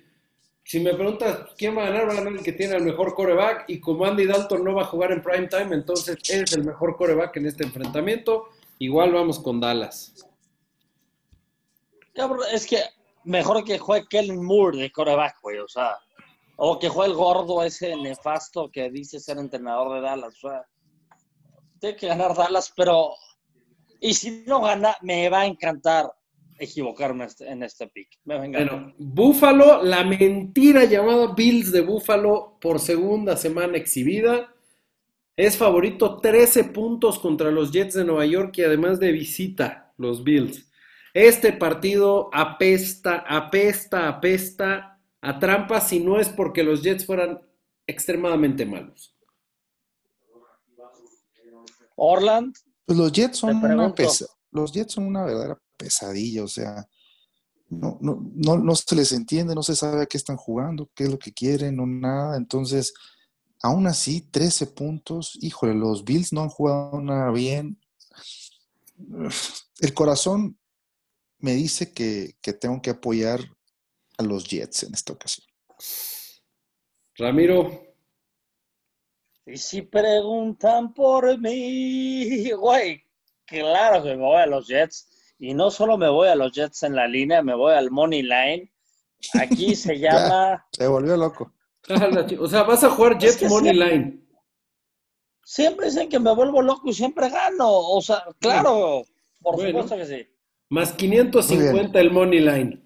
si 0.64 0.80
me 0.80 0.92
preguntas 0.94 1.48
quién 1.56 1.76
va 1.76 1.82
a 1.82 1.90
ganar, 1.90 2.08
va 2.08 2.12
a 2.12 2.16
ganar 2.16 2.32
el 2.34 2.42
que 2.42 2.52
tiene 2.52 2.76
el 2.76 2.84
mejor 2.84 3.14
coreback. 3.14 3.64
Y 3.68 3.80
como 3.80 4.04
Andy 4.04 4.26
Dalton 4.26 4.62
no 4.64 4.74
va 4.74 4.82
a 4.82 4.86
jugar 4.86 5.12
en 5.12 5.22
prime 5.22 5.46
time, 5.48 5.74
entonces 5.74 6.16
él 6.28 6.42
es 6.44 6.52
el 6.52 6.64
mejor 6.64 6.96
coreback 6.96 7.36
en 7.38 7.46
este 7.46 7.64
enfrentamiento. 7.64 8.48
Igual 8.78 9.12
vamos 9.12 9.38
con 9.40 9.60
Dallas. 9.60 10.12
Cabrón, 12.14 12.40
es 12.52 12.66
que 12.66 12.80
mejor 13.24 13.64
que 13.64 13.78
juegue 13.78 14.06
Kellen 14.08 14.44
Moore 14.44 14.78
de 14.78 14.92
coreback, 14.92 15.36
güey, 15.42 15.58
o 15.58 15.68
sea. 15.68 15.96
O 16.60 16.76
que 16.76 16.88
juegue 16.88 17.12
el 17.12 17.16
gordo 17.16 17.62
ese 17.62 17.94
nefasto 17.94 18.68
que 18.68 18.90
dice 18.90 19.20
ser 19.20 19.38
entrenador 19.38 19.94
de 19.94 20.00
Dallas, 20.00 20.34
o 20.42 20.48
sea. 20.48 20.66
Tiene 21.78 21.96
que 21.96 22.08
ganar 22.08 22.34
Dallas, 22.34 22.72
pero. 22.76 23.10
Y 24.00 24.12
si 24.14 24.42
no 24.44 24.60
gana, 24.60 24.96
me 25.02 25.28
va 25.28 25.42
a 25.42 25.46
encantar 25.46 26.12
equivocarme 26.58 27.26
este- 27.26 27.48
en 27.48 27.62
este 27.62 27.86
pick. 27.86 28.08
Me. 28.24 28.38
Bueno, 28.48 28.92
Buffalo, 28.98 29.84
la 29.84 30.02
mentira 30.02 30.84
llamada 30.84 31.32
Bills 31.32 31.70
de 31.70 31.80
Buffalo 31.82 32.58
por 32.60 32.80
segunda 32.80 33.36
semana 33.36 33.76
exhibida. 33.76 34.52
Es 35.36 35.56
favorito 35.56 36.18
13 36.18 36.64
puntos 36.64 37.20
contra 37.20 37.52
los 37.52 37.70
Jets 37.70 37.94
de 37.94 38.04
Nueva 38.04 38.26
York 38.26 38.58
y 38.58 38.64
además 38.64 38.98
de 38.98 39.12
visita 39.12 39.92
los 39.96 40.24
Bills. 40.24 40.68
Este 41.14 41.52
partido 41.52 42.28
apesta, 42.32 43.24
apesta, 43.28 44.08
apesta 44.08 44.97
a 45.20 45.38
trampa 45.38 45.80
si 45.80 46.00
no 46.00 46.18
es 46.20 46.28
porque 46.28 46.62
los 46.62 46.82
Jets 46.82 47.04
fueran 47.06 47.40
extremadamente 47.86 48.64
malos. 48.66 49.14
Orland, 51.96 52.54
Pues 52.86 52.96
los 52.98 53.12
Jets 53.12 53.38
son 53.38 53.50
una 53.56 53.94
pesa- 53.94 54.26
los 54.50 54.72
Jets 54.72 54.92
son 54.94 55.06
una 55.06 55.24
verdadera 55.24 55.58
pesadilla, 55.76 56.44
o 56.44 56.48
sea, 56.48 56.88
no, 57.68 57.98
no, 58.00 58.18
no, 58.34 58.56
no 58.56 58.74
se 58.74 58.94
les 58.94 59.12
entiende, 59.12 59.54
no 59.54 59.62
se 59.62 59.76
sabe 59.76 60.02
a 60.02 60.06
qué 60.06 60.16
están 60.16 60.36
jugando, 60.36 60.88
qué 60.94 61.04
es 61.04 61.10
lo 61.10 61.18
que 61.18 61.32
quieren, 61.32 61.76
no 61.76 61.86
nada. 61.86 62.36
Entonces, 62.36 62.94
aún 63.62 63.86
así, 63.86 64.22
13 64.22 64.66
puntos, 64.68 65.36
híjole, 65.42 65.74
los 65.74 66.04
Bills 66.04 66.32
no 66.32 66.42
han 66.42 66.48
jugado 66.48 67.00
nada 67.00 67.30
bien. 67.30 67.78
El 69.80 69.92
corazón 69.94 70.58
me 71.40 71.52
dice 71.54 71.92
que, 71.92 72.36
que 72.40 72.52
tengo 72.52 72.80
que 72.80 72.90
apoyar 72.90 73.40
a 74.18 74.22
los 74.22 74.44
Jets 74.48 74.82
en 74.82 74.94
esta 74.94 75.12
ocasión. 75.12 75.46
Ramiro, 77.16 77.82
y 79.46 79.56
si 79.56 79.82
preguntan 79.82 80.92
por 80.94 81.38
mí, 81.38 82.50
güey, 82.52 83.02
claro 83.46 84.02
que 84.02 84.10
me 84.10 84.22
voy 84.22 84.36
a 84.36 84.46
los 84.46 84.68
Jets. 84.68 85.08
Y 85.40 85.54
no 85.54 85.70
solo 85.70 85.96
me 85.96 86.08
voy 86.08 86.28
a 86.28 86.34
los 86.34 86.52
Jets 86.52 86.82
en 86.82 86.96
la 86.96 87.06
línea, 87.06 87.42
me 87.42 87.54
voy 87.54 87.72
al 87.74 87.90
Money 87.90 88.22
Line. 88.22 88.72
Aquí 89.40 89.74
se 89.76 89.98
llama. 89.98 90.66
Se 90.72 90.86
volvió 90.86 91.16
loco. 91.16 91.52
o 92.40 92.48
sea, 92.48 92.64
vas 92.64 92.84
a 92.84 92.90
jugar 92.90 93.12
Es 93.12 93.18
Jets 93.20 93.36
que 93.38 93.48
Money 93.48 93.72
siempre- 93.74 93.96
Line. 93.98 94.24
Siempre 95.44 95.86
dicen 95.86 96.08
que 96.10 96.18
me 96.18 96.34
vuelvo 96.34 96.60
loco 96.60 96.90
y 96.90 96.92
siempre 96.92 97.30
gano. 97.30 97.70
O 97.70 98.02
sea, 98.02 98.22
claro, 98.38 99.02
por 99.40 99.54
Bueno. 99.56 99.82
supuesto 99.82 99.96
que 99.96 100.04
sí. 100.06 100.28
Más 100.68 100.92
550 100.92 101.98
el 102.00 102.10
Money 102.10 102.40
Line. 102.40 102.82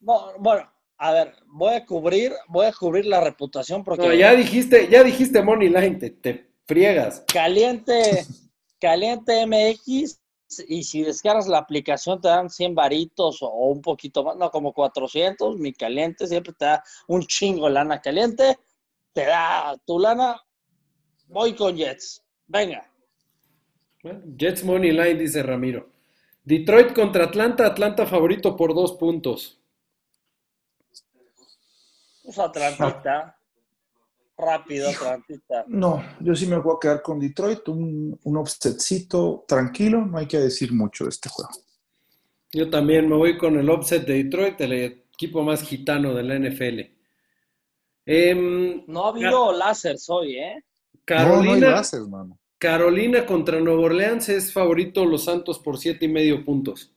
No, 0.00 0.32
bueno, 0.38 0.72
a 0.98 1.12
ver, 1.12 1.34
voy 1.46 1.74
a 1.74 1.84
cubrir, 1.84 2.32
voy 2.48 2.66
a 2.66 2.72
cubrir 2.72 3.06
la 3.06 3.20
reputación 3.20 3.84
porque 3.84 4.06
No, 4.06 4.14
ya 4.14 4.34
dijiste, 4.34 4.88
ya 4.88 5.02
dijiste 5.02 5.42
Money 5.42 5.68
Line, 5.68 5.96
te, 5.96 6.10
te 6.10 6.50
friegas. 6.64 7.24
caliente, 7.32 8.24
caliente 8.80 9.46
MX, 9.46 10.20
y 10.68 10.84
si 10.84 11.02
descargas 11.02 11.48
la 11.48 11.58
aplicación 11.58 12.20
te 12.20 12.28
dan 12.28 12.48
100 12.48 12.74
varitos 12.74 13.38
o, 13.42 13.48
un 13.48 13.82
poquito 13.82 14.24
más, 14.24 14.36
no, 14.36 14.50
como 14.50 14.72
400, 14.72 15.58
mi 15.58 15.72
caliente 15.72 16.26
siempre 16.26 16.52
te 16.52 16.64
da 16.64 16.82
un 17.08 17.22
chingo 17.22 17.68
lana 17.68 18.00
caliente, 18.00 18.56
te 19.12 19.26
da 19.26 19.76
tu 19.84 19.98
lana, 19.98 20.40
voy 21.28 21.54
con 21.54 21.76
Jets, 21.76 22.24
venga. 22.46 22.90
Bueno, 24.02 24.22
Jets 24.38 24.64
Money 24.64 24.92
Line, 24.92 25.14
dice 25.16 25.42
Ramiro. 25.42 25.90
Detroit 26.44 26.92
contra 26.94 27.24
Atlanta, 27.24 27.66
Atlanta 27.66 28.06
favorito 28.06 28.56
por 28.56 28.72
dos 28.72 28.92
puntos. 28.92 29.60
Pues 32.26 32.40
Atlantita, 32.40 33.38
rápido 34.36 34.90
Atlantita. 34.90 35.64
No, 35.68 36.02
yo 36.18 36.34
sí 36.34 36.46
me 36.46 36.58
voy 36.58 36.74
a 36.74 36.80
quedar 36.80 37.02
con 37.02 37.20
Detroit, 37.20 37.68
un, 37.68 38.18
un 38.20 38.36
offsetcito 38.36 39.44
tranquilo, 39.46 40.04
no 40.04 40.18
hay 40.18 40.26
que 40.26 40.40
decir 40.40 40.72
mucho 40.72 41.04
de 41.04 41.10
este 41.10 41.28
juego. 41.28 41.52
Yo 42.52 42.68
también 42.68 43.08
me 43.08 43.14
voy 43.14 43.38
con 43.38 43.56
el 43.56 43.70
offset 43.70 44.04
de 44.04 44.24
Detroit, 44.24 44.60
el 44.60 44.72
equipo 44.72 45.44
más 45.44 45.62
gitano 45.62 46.14
de 46.14 46.22
la 46.24 46.34
NFL. 46.34 46.80
Em, 48.04 48.82
No 48.88 49.06
ha 49.06 49.10
habido 49.10 49.52
láseres 49.52 50.10
hoy, 50.10 50.36
¿eh? 50.36 50.54
No, 50.54 50.62
no 50.62 50.62
hay 50.62 51.04
Carolina, 51.04 51.70
bases, 51.70 52.00
hermano. 52.00 52.40
Carolina 52.58 53.24
contra 53.24 53.60
Nueva 53.60 53.82
Orleans 53.82 54.28
es 54.30 54.52
favorito 54.52 55.04
los 55.04 55.24
Santos 55.24 55.60
por 55.60 55.78
siete 55.78 56.06
y 56.06 56.08
medio 56.08 56.44
puntos. 56.44 56.95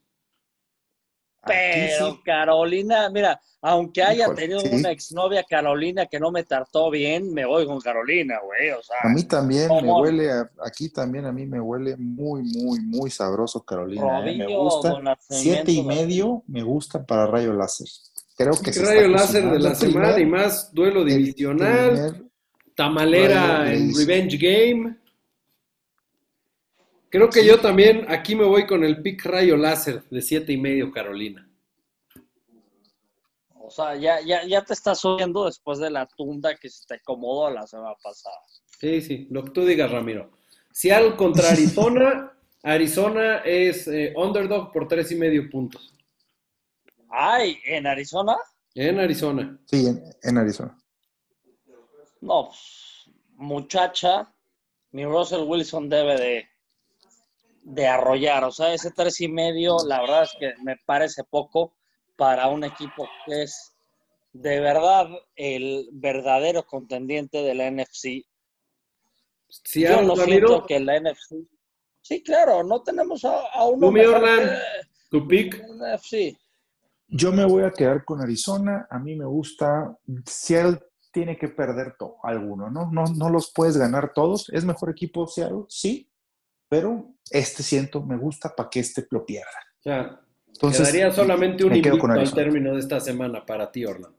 Pero 1.50 2.12
sí. 2.12 2.20
Carolina, 2.24 3.10
mira, 3.10 3.40
aunque 3.62 4.02
haya 4.02 4.24
Híjole, 4.26 4.42
tenido 4.42 4.60
sí. 4.62 4.70
una 4.72 4.92
exnovia 4.92 5.44
Carolina 5.44 6.06
que 6.06 6.20
no 6.20 6.32
me 6.32 6.44
trató 6.44 6.90
bien, 6.90 7.34
me 7.34 7.46
voy 7.46 7.66
con 7.66 7.80
Carolina, 7.82 8.36
güey. 8.44 8.70
O 8.72 8.82
sea, 8.82 8.98
A 9.04 9.10
mí 9.10 9.24
también 9.24 9.68
me 9.68 9.92
huele, 9.92 10.32
a- 10.32 10.50
aquí 10.66 10.90
también 10.90 11.26
a 11.26 11.32
mí 11.32 11.46
me 11.46 11.60
huele 11.60 11.96
muy, 11.98 12.44
muy, 12.44 12.80
muy 12.80 13.10
sabroso 13.12 13.64
Carolina. 13.66 14.26
¿eh? 14.30 14.38
Me 14.38 14.48
gusta. 14.56 14.96
Siete 15.20 15.72
y 15.74 15.84
medio 15.84 16.44
me 16.48 16.64
gusta 16.64 17.06
para 17.06 17.26
Rayo 17.28 17.52
Láser. 17.54 17.88
Creo 18.38 18.54
que 18.54 18.72
se 18.72 18.86
Rayo 18.86 19.10
láser 19.10 19.52
de 19.52 19.60
la 19.60 19.76
semana 19.76 20.18
y 20.18 20.26
más 20.26 20.74
duelo 20.74 21.02
el 21.02 21.08
divisional, 21.08 21.90
primer- 21.92 22.24
tamalera 22.76 23.74
en. 23.74 23.94
Revenge 23.94 24.38
Game. 24.38 24.96
Creo 27.10 27.30
que 27.30 27.46
yo 27.46 27.60
también 27.60 28.06
aquí 28.10 28.36
me 28.36 28.46
voy 28.46 28.68
con 28.68 28.84
el 28.84 29.02
pick 29.02 29.26
Rayo 29.26 29.58
láser 29.58 30.04
de 30.10 30.22
siete 30.22 30.54
y 30.54 30.58
medio 30.58 30.92
Carolina. 30.92 31.50
O 33.70 33.72
sea, 33.72 33.96
ya, 33.96 34.20
ya, 34.22 34.46
ya 34.46 34.64
te 34.64 34.74
estás 34.74 35.00
subiendo 35.00 35.46
después 35.46 35.80
de 35.80 35.90
la 35.90 36.08
tunda 36.08 36.56
que 36.56 36.70
se 36.70 36.86
te 36.88 36.96
acomodó 36.96 37.50
la 37.52 37.68
semana 37.68 37.96
pasada. 38.02 38.36
Sí, 38.80 39.02
sí, 39.02 39.28
lo 39.30 39.44
que 39.44 39.52
tú 39.52 39.66
digas, 39.66 39.92
Ramiro. 39.92 40.32
Seattle 40.72 41.16
contra 41.16 41.50
Arizona. 41.52 42.32
Arizona 42.62 43.38
es 43.40 43.88
eh, 43.88 44.14
underdog 44.16 44.72
por 44.72 44.88
tres 44.88 45.12
y 45.12 45.16
medio 45.16 45.50
puntos. 45.50 45.94
Ay, 47.10 47.58
¿en 47.66 47.88
Arizona? 47.88 48.38
En 48.76 49.00
Arizona. 49.00 49.60
Sí, 49.66 49.88
en, 49.88 50.04
en 50.22 50.38
Arizona. 50.38 50.78
No, 52.22 52.48
pues, 52.48 53.10
muchacha, 53.36 54.32
mi 54.92 55.06
Russell 55.06 55.44
Wilson 55.48 55.90
debe 55.90 56.20
de, 56.20 56.50
de 57.70 57.88
arrollar. 57.88 58.44
O 58.44 58.52
sea, 58.52 58.74
ese 58.74 58.92
tres 58.92 59.22
y 59.22 59.28
medio, 59.28 59.78
la 59.86 60.02
verdad 60.02 60.24
es 60.24 60.36
que 60.40 60.54
me 60.64 60.76
parece 60.86 61.24
poco 61.24 61.76
para 62.16 62.48
un 62.48 62.64
equipo 62.64 63.08
que 63.26 63.44
es 63.44 63.76
de 64.34 64.60
verdad 64.60 65.08
el 65.36 65.88
verdadero 65.92 66.66
contendiente 66.66 67.42
de 67.42 67.56
la 67.56 67.70
NFC. 67.70 68.26
Yo 69.48 69.60
Seattle, 69.64 70.08
no 70.08 70.16
siento 70.16 70.66
que 70.66 70.80
la 70.80 71.00
NFC. 71.00 71.36
Sí, 72.02 72.24
claro, 72.24 72.64
no 72.64 72.82
tenemos 72.82 73.24
a, 73.26 73.40
a 73.54 73.66
uno 73.66 73.88
Tú, 73.88 73.92
mi 73.94 74.02
mejor 74.02 74.16
Orlan. 74.16 74.40
que 74.40 74.60
tu 75.10 75.28
pick. 75.28 75.64
NFC. 75.64 76.38
Yo 77.08 77.32
me 77.32 77.46
voy 77.46 77.64
a 77.64 77.72
quedar 77.72 78.04
con 78.06 78.22
Arizona. 78.22 78.88
A 78.90 79.00
mí 79.00 79.16
me 79.16 79.26
gusta. 79.26 79.96
Seattle 80.26 80.80
tiene 81.12 81.38
que 81.38 81.50
perder 81.50 81.96
todo, 81.98 82.18
alguno, 82.24 82.70
¿no? 82.70 82.92
¿no? 82.92 83.06
No 83.06 83.30
los 83.30 83.52
puedes 83.52 83.78
ganar 83.78 84.14
todos. 84.14 84.50
Es 84.50 84.64
mejor 84.66 84.92
equipo 84.92 85.26
Seattle, 85.28 85.66
sí, 85.68 86.09
pero 86.70 87.16
este 87.32 87.64
siento, 87.64 88.02
me 88.04 88.18
gusta 88.18 88.56
para 88.56 88.70
que 88.70 88.80
este 88.80 89.06
lo 89.10 89.26
pierda. 89.26 89.50
Sea, 89.80 90.22
Entonces, 90.48 90.88
quedaría 90.88 91.12
solamente 91.12 91.66
un 91.66 91.82
con 91.98 92.12
al 92.12 92.34
término 92.34 92.74
de 92.74 92.80
esta 92.80 93.00
semana 93.00 93.46
para 93.46 93.72
ti, 93.72 93.86
Orlando. 93.86 94.18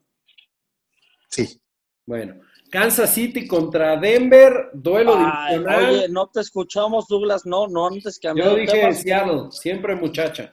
Sí. 1.29 1.61
Bueno, 2.05 2.41
Kansas 2.71 3.15
City 3.15 3.47
contra 3.47 3.97
Denver, 3.97 4.71
duelo 4.73 5.15
Ay, 5.17 5.59
divisional. 5.59 5.91
oye, 5.91 6.09
no 6.09 6.27
te 6.29 6.41
escuchamos, 6.41 7.07
Douglas. 7.09 7.47
No, 7.47 7.69
no 7.69 7.87
antes 7.87 8.19
que 8.19 8.33
Yo 8.35 8.55
dije 8.55 8.93
Seattle, 8.93 9.51
siempre 9.51 9.95
muchacha. 9.95 10.53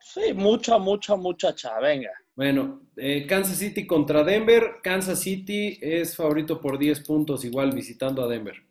Sí, 0.00 0.32
mucha, 0.32 0.78
mucha, 0.78 1.16
muchacha. 1.16 1.78
Venga. 1.80 2.10
Bueno, 2.34 2.82
eh, 2.96 3.26
Kansas 3.26 3.58
City 3.58 3.86
contra 3.86 4.22
Denver. 4.24 4.76
Kansas 4.82 5.20
City 5.20 5.78
es 5.80 6.16
favorito 6.16 6.60
por 6.60 6.78
10 6.78 7.00
puntos, 7.00 7.44
igual 7.44 7.72
visitando 7.72 8.24
a 8.24 8.28
Denver. 8.28 8.65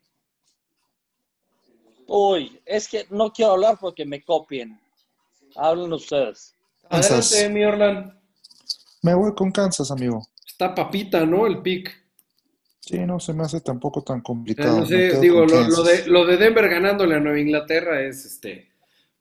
Uy, 2.08 2.60
es 2.65 2.88
que 2.88 3.06
no 3.10 3.32
quiero 3.32 3.54
hablar 3.54 3.78
porque 3.80 4.06
me 4.06 4.24
copien. 4.24 4.80
Hablen 5.56 5.91
ustedes. 5.94 6.54
Kansas. 6.89 7.32
Adelante, 7.34 7.54
mi 7.60 7.65
Orlan. 7.65 8.20
Me 9.02 9.13
voy 9.13 9.34
con 9.34 9.52
Kansas, 9.52 9.89
amigo. 9.91 10.28
Está 10.46 10.74
papita, 10.76 11.26
¿no? 11.26 11.48
El 11.48 11.62
pick. 11.62 11.91
Sí, 12.80 13.00
no 13.00 13.20
se 13.20 13.34
me 13.34 13.44
hace 13.44 13.62
tampoco 13.62 14.04
tan 14.04 14.20
Eh, 14.20 14.24
complicado. 14.24 14.80
no 14.82 14.86
sé, 14.86 15.20
digo, 15.20 15.46
lo, 15.46 15.84
de, 15.84 16.06
lo 16.08 16.26
de 16.26 16.38
Denver 16.38 16.70
ganándole 16.70 17.15
a 17.15 17.20
Nueva 17.20 17.39
Inglaterra 17.39 18.02
es 18.02 18.26
este, 18.26 18.70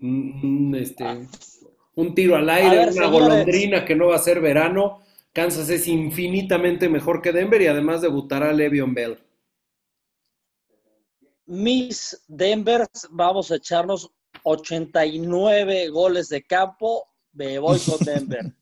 un, 0.01 0.77
este, 0.79 1.05
un 1.95 2.15
tiro 2.15 2.37
al 2.37 2.51
aire, 2.51 2.77
ver, 2.77 2.89
una 2.89 2.93
señores. 2.93 3.11
golondrina 3.13 3.85
que 3.87 3.95
no 3.95 4.09
va 4.09 4.17
a 4.17 4.19
ser 4.19 4.41
verano. 4.41 5.01
Kansas 5.33 5.71
es 5.71 5.89
infinitamente 5.89 6.89
mejor 6.91 7.23
que 7.23 7.33
Denver 7.33 7.61
y 7.63 7.67
además 7.67 8.03
debutará 8.03 8.53
Le'Veon 8.53 8.93
Bell. 8.95 9.19
Miss 11.47 12.25
Denver, 12.29 12.87
vamos 13.11 13.51
a 13.51 13.57
echarnos 13.57 14.11
89 14.43 15.89
goles 15.89 16.29
de 16.29 16.43
campo. 16.43 17.05
Me 17.33 17.59
voy 17.59 17.79
con 17.81 17.99
Denver. 18.05 18.53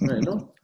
Bueno. 0.00 0.54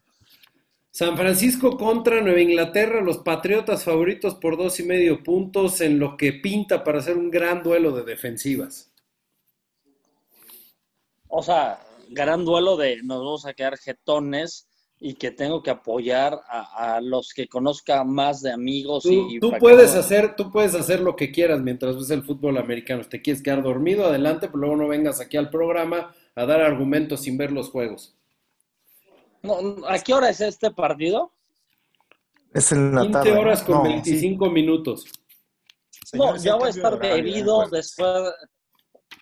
San 0.91 1.17
Francisco 1.17 1.77
contra 1.77 2.23
Nueva 2.23 2.41
Inglaterra, 2.41 3.03
los 3.03 3.19
Patriotas 3.19 3.85
favoritos 3.85 4.37
por 4.37 4.57
dos 4.57 4.81
y 4.81 4.83
medio 4.83 5.23
puntos 5.23 5.83
en 5.83 5.99
lo 5.99 6.17
que 6.17 6.33
pinta 6.33 6.85
para 6.85 7.03
ser 7.03 7.19
un 7.19 7.31
gran 7.31 7.63
duelo 7.63 7.93
de 7.93 8.05
defensivas. 8.05 8.93
O 11.29 11.43
sea, 11.43 11.85
gran 12.09 12.47
duelo 12.47 12.79
de 12.79 13.03
nos 13.03 13.19
vamos 13.19 13.47
a 13.47 13.53
quedar 13.53 13.77
jetones 13.77 14.69
y 14.99 15.15
que 15.15 15.31
tengo 15.31 15.63
que 15.63 15.71
apoyar 15.71 16.41
a, 16.49 16.97
a 16.97 17.01
los 17.01 17.33
que 17.35 17.49
conozca 17.49 18.03
más 18.03 18.41
de 18.41 18.53
amigos. 18.53 19.03
Tú, 19.05 19.29
y, 19.31 19.39
tú 19.39 19.51
que 19.51 19.59
puedes 19.59 19.95
hacer, 19.95 20.37
tú 20.37 20.51
puedes 20.51 20.75
hacer 20.75 21.01
lo 21.01 21.17
que 21.17 21.31
quieras 21.31 21.61
mientras 21.61 21.97
ves 21.97 22.11
el 22.11 22.23
fútbol 22.23 22.57
americano. 22.57 23.03
Si 23.03 23.11
te 23.11 23.23
quieres 23.23 23.43
quedar 23.43 23.63
dormido, 23.63 24.07
adelante, 24.07 24.47
pero 24.47 24.59
luego 24.59 24.77
no 24.77 24.89
vengas 24.89 25.21
aquí 25.21 25.37
al 25.37 25.51
programa 25.51 26.15
a 26.35 26.47
dar 26.47 26.61
argumentos 26.61 27.21
sin 27.23 27.37
ver 27.37 27.53
los 27.53 27.69
juegos. 27.71 28.17
No, 29.43 29.61
no, 29.61 29.87
¿A 29.87 29.99
qué 29.99 30.15
hora 30.15 30.31
es 30.31 30.41
este 30.41 30.71
partido? 30.71 31.33
Es 32.55 32.73
en 32.73 32.95
la 32.95 33.03
15 33.03 33.13
tarde. 33.13 33.33
¿no? 33.33 33.41
horas 33.41 33.63
con 33.63 33.77
No, 33.77 33.83
25 33.83 34.51
minutos. 34.51 35.05
No, 36.15 36.37
ya 36.37 36.55
voy 36.55 36.69
a 36.69 36.71
estar 36.71 36.99
de 36.99 37.07
horario, 37.09 37.25
bebido 37.25 37.69
después. 37.69 38.33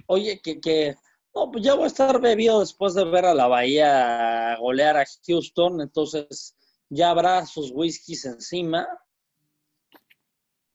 Oye, 0.07 0.41
que, 0.43 0.61
que. 0.61 0.95
No, 1.35 1.51
pues 1.51 1.64
ya 1.64 1.75
voy 1.75 1.85
a 1.85 1.87
estar 1.88 2.20
bebido 2.20 2.61
después 2.61 2.94
de 2.94 3.05
ver 3.05 3.25
a 3.25 3.35
la 3.35 3.49
Bahía 3.49 4.57
golear 4.61 4.97
a 4.97 5.05
Houston. 5.27 5.81
Entonces, 5.81 6.57
ya 6.88 7.11
habrá 7.11 7.44
sus 7.44 7.70
whiskies 7.73 8.25
encima. 8.25 8.87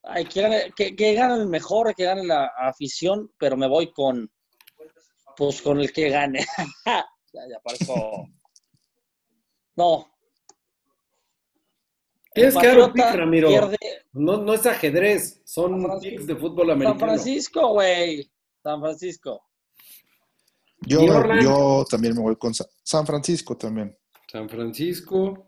Ay, 0.03 0.25
que, 0.25 0.41
gane, 0.41 0.71
que, 0.75 0.95
que 0.95 1.13
gane 1.13 1.35
el 1.35 1.47
mejor, 1.47 1.93
que 1.95 2.03
gane 2.05 2.25
la 2.25 2.47
afición, 2.57 3.31
pero 3.37 3.55
me 3.55 3.67
voy 3.67 3.91
con. 3.93 4.29
Pues 5.37 5.61
con 5.61 5.79
el 5.79 5.93
que 5.93 6.09
gane. 6.09 6.45
ya, 6.85 7.05
ya 7.33 7.59
parezco. 7.63 8.27
No. 9.77 10.11
Tienes 12.33 12.57
que 12.57 12.67
dar 12.67 12.79
un 12.79 12.93
pick, 12.93 13.05
Ramiro. 13.13 13.47
pierde- 13.49 13.77
No, 14.11 14.37
no 14.37 14.53
es 14.53 14.65
ajedrez, 14.65 15.41
son 15.45 15.81
San 15.81 15.99
picks 15.99 16.27
de 16.27 16.35
fútbol 16.35 16.67
San 16.67 16.71
americano. 16.75 16.99
Francisco, 16.99 17.67
güey. 17.73 18.29
San 18.61 18.81
Francisco. 18.81 19.48
Yo, 20.81 21.01
yo 21.41 21.85
también 21.89 22.15
me 22.15 22.21
voy 22.21 22.35
con 22.37 22.53
Sa- 22.53 22.67
San 22.83 23.05
Francisco 23.05 23.57
también. 23.57 23.95
San 24.31 24.49
Francisco. 24.49 25.47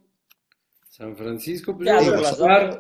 San 0.90 1.16
Francisco. 1.16 1.76
pues 1.76 1.88
Ya, 1.88 2.02
yo 2.02 2.16
voy 2.18 2.26
a. 2.26 2.78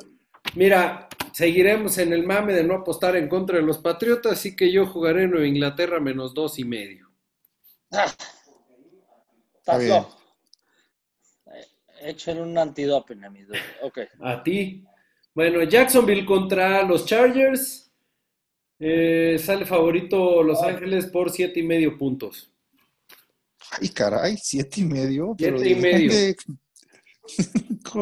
Mira, 0.55 1.07
seguiremos 1.33 1.97
en 1.99 2.13
el 2.13 2.25
mame 2.25 2.53
de 2.53 2.63
no 2.63 2.75
apostar 2.75 3.15
en 3.15 3.29
contra 3.29 3.57
de 3.57 3.63
los 3.63 3.77
Patriotas, 3.77 4.33
así 4.33 4.55
que 4.55 4.71
yo 4.71 4.85
jugaré 4.87 5.23
en 5.23 5.31
Nueva 5.31 5.47
Inglaterra 5.47 5.99
menos 5.99 6.33
dos 6.33 6.57
y 6.59 6.65
medio. 6.65 7.09
Ah, 7.91 8.05
Está 9.59 9.77
bien. 9.77 10.03
Eh, 11.53 11.65
Echen 12.09 12.39
un 12.41 12.57
antidoping 12.57 13.23
a 13.23 13.29
mis 13.29 13.47
dos. 13.47 13.57
Ok. 13.83 13.99
A 14.21 14.41
ti. 14.43 14.83
Bueno, 15.33 15.63
Jacksonville 15.63 16.25
contra 16.25 16.83
los 16.83 17.05
Chargers. 17.05 17.90
Eh, 18.83 19.37
sale 19.37 19.63
favorito 19.67 20.41
Los 20.41 20.59
Ángeles 20.63 21.05
por 21.05 21.29
siete 21.29 21.59
y 21.59 21.63
medio 21.63 21.99
puntos. 21.99 22.49
Ay, 23.79 23.89
caray, 23.89 24.37
siete 24.41 24.81
y 24.81 24.85
medio. 24.85 25.35
pero 25.37 25.59
Siete 25.59 25.69
y 25.69 25.73
¿de 25.81 25.81
medio. 25.81 26.13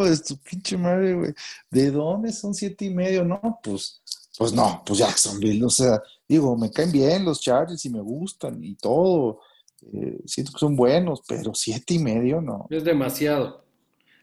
de 0.06 0.18
tu 0.20 0.38
pinche 0.38 0.78
madre, 0.78 1.14
güey. 1.16 1.34
¿De 1.70 1.92
dónde 1.92 2.32
son 2.32 2.54
siete 2.54 2.86
y 2.86 2.92
medio? 2.92 3.26
No, 3.26 3.60
pues, 3.62 4.02
pues 4.38 4.54
no, 4.54 4.82
pues 4.86 5.00
Jacksonville. 5.00 5.62
O 5.66 5.70
sea, 5.70 6.02
digo, 6.26 6.56
me 6.58 6.72
caen 6.72 6.94
bien 6.94 7.26
los 7.26 7.42
Chargers 7.42 7.84
y 7.86 7.90
me 7.90 8.00
gustan 8.00 8.64
y 8.64 8.76
todo. 8.76 9.42
Eh, 9.82 10.18
siento 10.26 10.54
que 10.54 10.60
son 10.60 10.78
buenos, 10.78 11.22
pero 11.28 11.54
siete 11.54 11.96
y 11.96 12.00
medio 12.00 12.40
no. 12.40 12.68
Es 12.70 12.86
demasiado. 12.86 13.66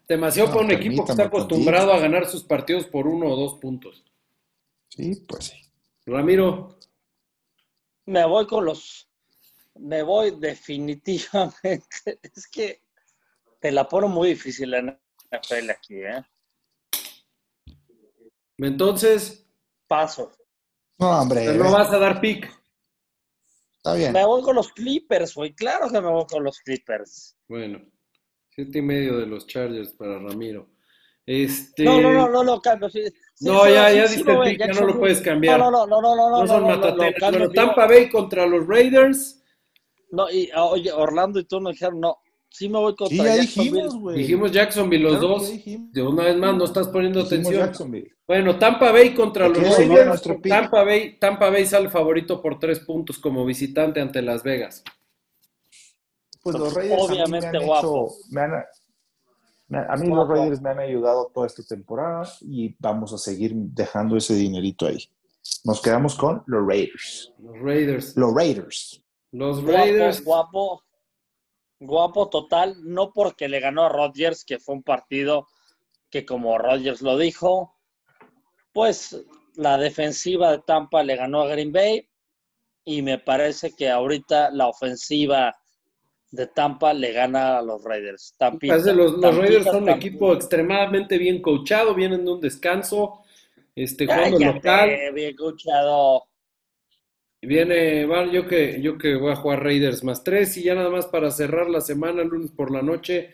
Demasiado 0.09 0.49
No, 0.49 0.55
para 0.55 0.67
un 0.67 0.73
equipo 0.73 1.05
que 1.05 1.11
está 1.13 1.25
acostumbrado 1.25 1.93
a 1.93 1.99
ganar 1.99 2.27
sus 2.27 2.45
partidos 2.45 2.87
por 2.87 3.07
uno 3.07 3.27
o 3.27 3.37
dos 3.37 3.55
puntos. 3.61 4.05
Sí, 4.89 5.23
pues 5.29 5.47
sí. 5.47 5.66
Ramiro, 6.07 6.79
Me 8.07 8.25
voy 8.25 8.47
con 8.47 8.65
los. 8.65 9.09
Me 9.75 10.03
voy 10.03 10.39
definitivamente. 10.39 11.87
Es 12.35 12.47
que 12.47 12.83
te 13.61 13.73
la 13.73 13.89
pone 13.89 14.07
muy 14.07 14.31
difícil 14.31 14.71
la 14.71 14.81
NFL 14.83 15.71
aquí, 15.71 15.97
¿eh? 15.97 16.23
entonces, 18.59 19.45
Paso. 19.87 20.33
No, 20.99 21.21
hombre. 21.21 21.53
no 21.55 21.71
vas 21.71 21.93
a 21.93 21.99
dar 21.99 22.21
pick. 22.21 22.51
Está 23.77 23.95
bien. 23.95 24.13
Me 24.13 24.25
voy 24.25 24.43
con 24.43 24.57
los 24.57 24.73
Clippers, 24.73 25.35
güey. 25.35 25.55
Claro 25.55 25.91
que 25.91 26.01
me 26.01 26.11
voy 26.11 26.25
con 26.27 26.43
los 26.43 26.59
Clippers. 26.61 27.37
Bueno, 27.49 27.81
siete 28.51 28.79
y 28.79 28.83
medio 28.83 29.19
de 29.19 29.27
los 29.27 29.47
Chargers 29.47 29.93
para 29.93 30.19
Ramiro. 30.19 30.69
Este... 31.27 31.83
No, 31.85 32.01
no, 32.01 32.13
no, 32.13 32.29
no 32.31 32.45
lo 32.45 32.61
cambio. 32.63 32.89
Sí, 32.89 33.03
no, 33.41 33.65
sí, 33.65 33.73
ya, 33.73 33.91
sí, 33.91 33.97
ya 33.97 34.07
sí 34.09 34.17
diste 34.17 34.33
el 34.33 34.41
pick, 34.41 34.59
ya 34.61 34.81
no 34.81 34.87
lo 34.87 34.99
puedes 34.99 35.21
cambiar. 35.21 35.59
No, 35.59 35.71
no, 35.71 35.87
no, 35.87 36.01
no, 36.01 36.15
no, 36.17 36.31
no, 36.31 36.41
No 36.43 36.47
son 36.47 36.63
no, 36.63 36.69
cambio 37.19 37.41
Bueno. 37.49 37.51
Tampa 37.53 37.87
Bay 37.87 38.09
contra 38.09 38.47
los 38.47 38.67
Raiders. 38.67 39.43
No, 40.13 40.31
y 40.31 40.49
oye, 40.57 40.93
Orlando 40.93 41.41
y 41.41 41.45
tú 41.45 41.61
nos 41.61 41.73
dijeron, 41.73 41.99
no, 42.01 42.19
sí 42.49 42.69
me 42.69 42.79
voy 42.79 42.95
contra 42.95 43.17
Sí, 43.17 43.17
ya 43.25 43.37
Jacksonville. 43.37 43.73
dijimos, 43.73 43.97
güey. 44.01 44.17
Dijimos 44.19 44.53
Jacksonville 44.53 45.03
los 45.03 45.19
Claro 45.19 45.29
dos. 45.35 45.53
De 45.93 46.03
una 46.03 46.23
vez 46.25 46.37
más, 46.37 46.55
no 46.55 46.65
estás 46.65 46.89
poniendo 46.89 47.21
Dijimos 47.25 47.43
atención. 47.47 47.67
Jacksonville. 47.67 48.13
Bueno, 48.27 48.57
Tampa 48.59 48.93
Bay 48.93 49.13
contra 49.15 49.49
los 49.49 49.59
Raiders. 49.77 50.07
nuestro 50.07 50.41
pick. 50.41 50.53
Tampa 50.53 50.85
Bay, 50.85 51.19
Tampa 51.19 51.51
Bay 51.51 51.67
sale 51.67 51.91
favorito 51.91 52.41
por 52.41 52.59
tres 52.61 52.79
puntos 52.81 53.19
como 53.19 53.45
visitante 53.45 54.01
ante 54.01 54.23
Las 54.23 54.43
Vegas. 54.45 54.85
Pues 56.43 56.57
los 56.57 56.77
mí 56.77 56.89
Obviamente 56.93 57.51
me 57.51 57.59
han 57.59 57.67
guapo. 57.67 58.07
hecho- 58.07 58.29
me 58.31 58.41
han- 58.43 58.65
a 59.71 59.97
mí 59.97 60.09
Guapo. 60.09 60.17
los 60.17 60.29
Raiders 60.29 60.61
me 60.61 60.71
han 60.71 60.79
ayudado 60.79 61.31
toda 61.35 61.47
esta 61.47 61.63
temporada 61.63 62.29
y 62.43 62.77
vamos 62.79 63.13
a 63.13 63.19
seguir 63.19 63.53
dejando 63.55 64.17
ese 64.17 64.35
dinerito 64.35 64.87
ahí. 64.87 64.99
Nos 65.65 65.81
quedamos 65.81 66.15
con 66.15 66.43
los 66.47 66.67
Raiders. 66.67 67.33
Los 67.39 67.59
Raiders. 67.61 68.17
Los 68.17 68.35
Raiders. 68.35 69.03
Los 69.33 69.63
Guapo, 69.63 69.77
Raiders. 69.77 70.25
guapo, 70.25 70.83
guapo 71.81 72.29
total, 72.29 72.77
no 72.83 73.13
porque 73.13 73.49
le 73.49 73.61
ganó 73.61 73.85
a 73.85 73.89
Rodgers, 73.89 74.45
que 74.45 74.59
fue 74.59 74.77
un 74.77 74.83
partido 74.83 75.47
que 76.11 76.25
como 76.25 76.59
Rodgers 76.59 77.03
lo 77.03 77.19
dijo, 77.19 77.77
pues 78.73 79.25
la 79.55 79.79
defensiva 79.79 80.53
de 80.53 80.59
Tampa 80.61 81.03
le 81.03 81.17
ganó 81.17 81.43
a 81.43 81.49
Green 81.49 81.73
Bay 81.73 82.09
y 82.85 83.03
me 83.03 83.19
parece 83.19 83.75
que 83.75 83.91
ahorita 83.91 84.51
la 84.51 84.69
ofensiva 84.69 85.57
de 86.37 86.47
Tampa 86.49 86.93
le 86.95 87.13
gana 87.13 87.59
a 87.59 87.63
los 87.63 87.83
Raiders. 87.83 88.35
Tampita, 88.39 88.75
Parece 88.75 88.95
los, 88.95 89.21
Raiders 89.21 89.65
son 89.65 89.77
un 89.77 89.85
Tampita. 89.87 90.07
equipo 90.07 90.35
extremadamente 90.35 91.19
bien 91.19 91.43
coachado, 91.43 91.95
vienen 91.95 92.25
de 92.25 92.33
un 92.33 92.41
descanso, 92.41 93.23
este 93.75 94.07
jugando 94.07 94.39
local. 94.39 94.91
bien 95.15 95.31
escuchado. 95.31 96.25
Viene, 97.43 98.07
bueno, 98.07 98.33
yo 98.33 98.47
que, 98.47 98.81
yo 98.81 98.99
que 98.99 99.15
voy 99.15 99.33
a 99.33 99.37
jugar 99.37 99.63
Raiders 99.63 100.03
más 100.03 100.25
tres 100.25 100.57
y 100.57 100.65
ya 100.65 100.75
nada 100.75 100.91
más 100.91 101.07
para 101.07 101.31
cerrar 101.31 101.69
la 101.69 101.81
semana, 101.81 102.25
lunes 102.25 102.51
por 102.51 102.71
la 102.73 102.83
noche, 102.83 103.31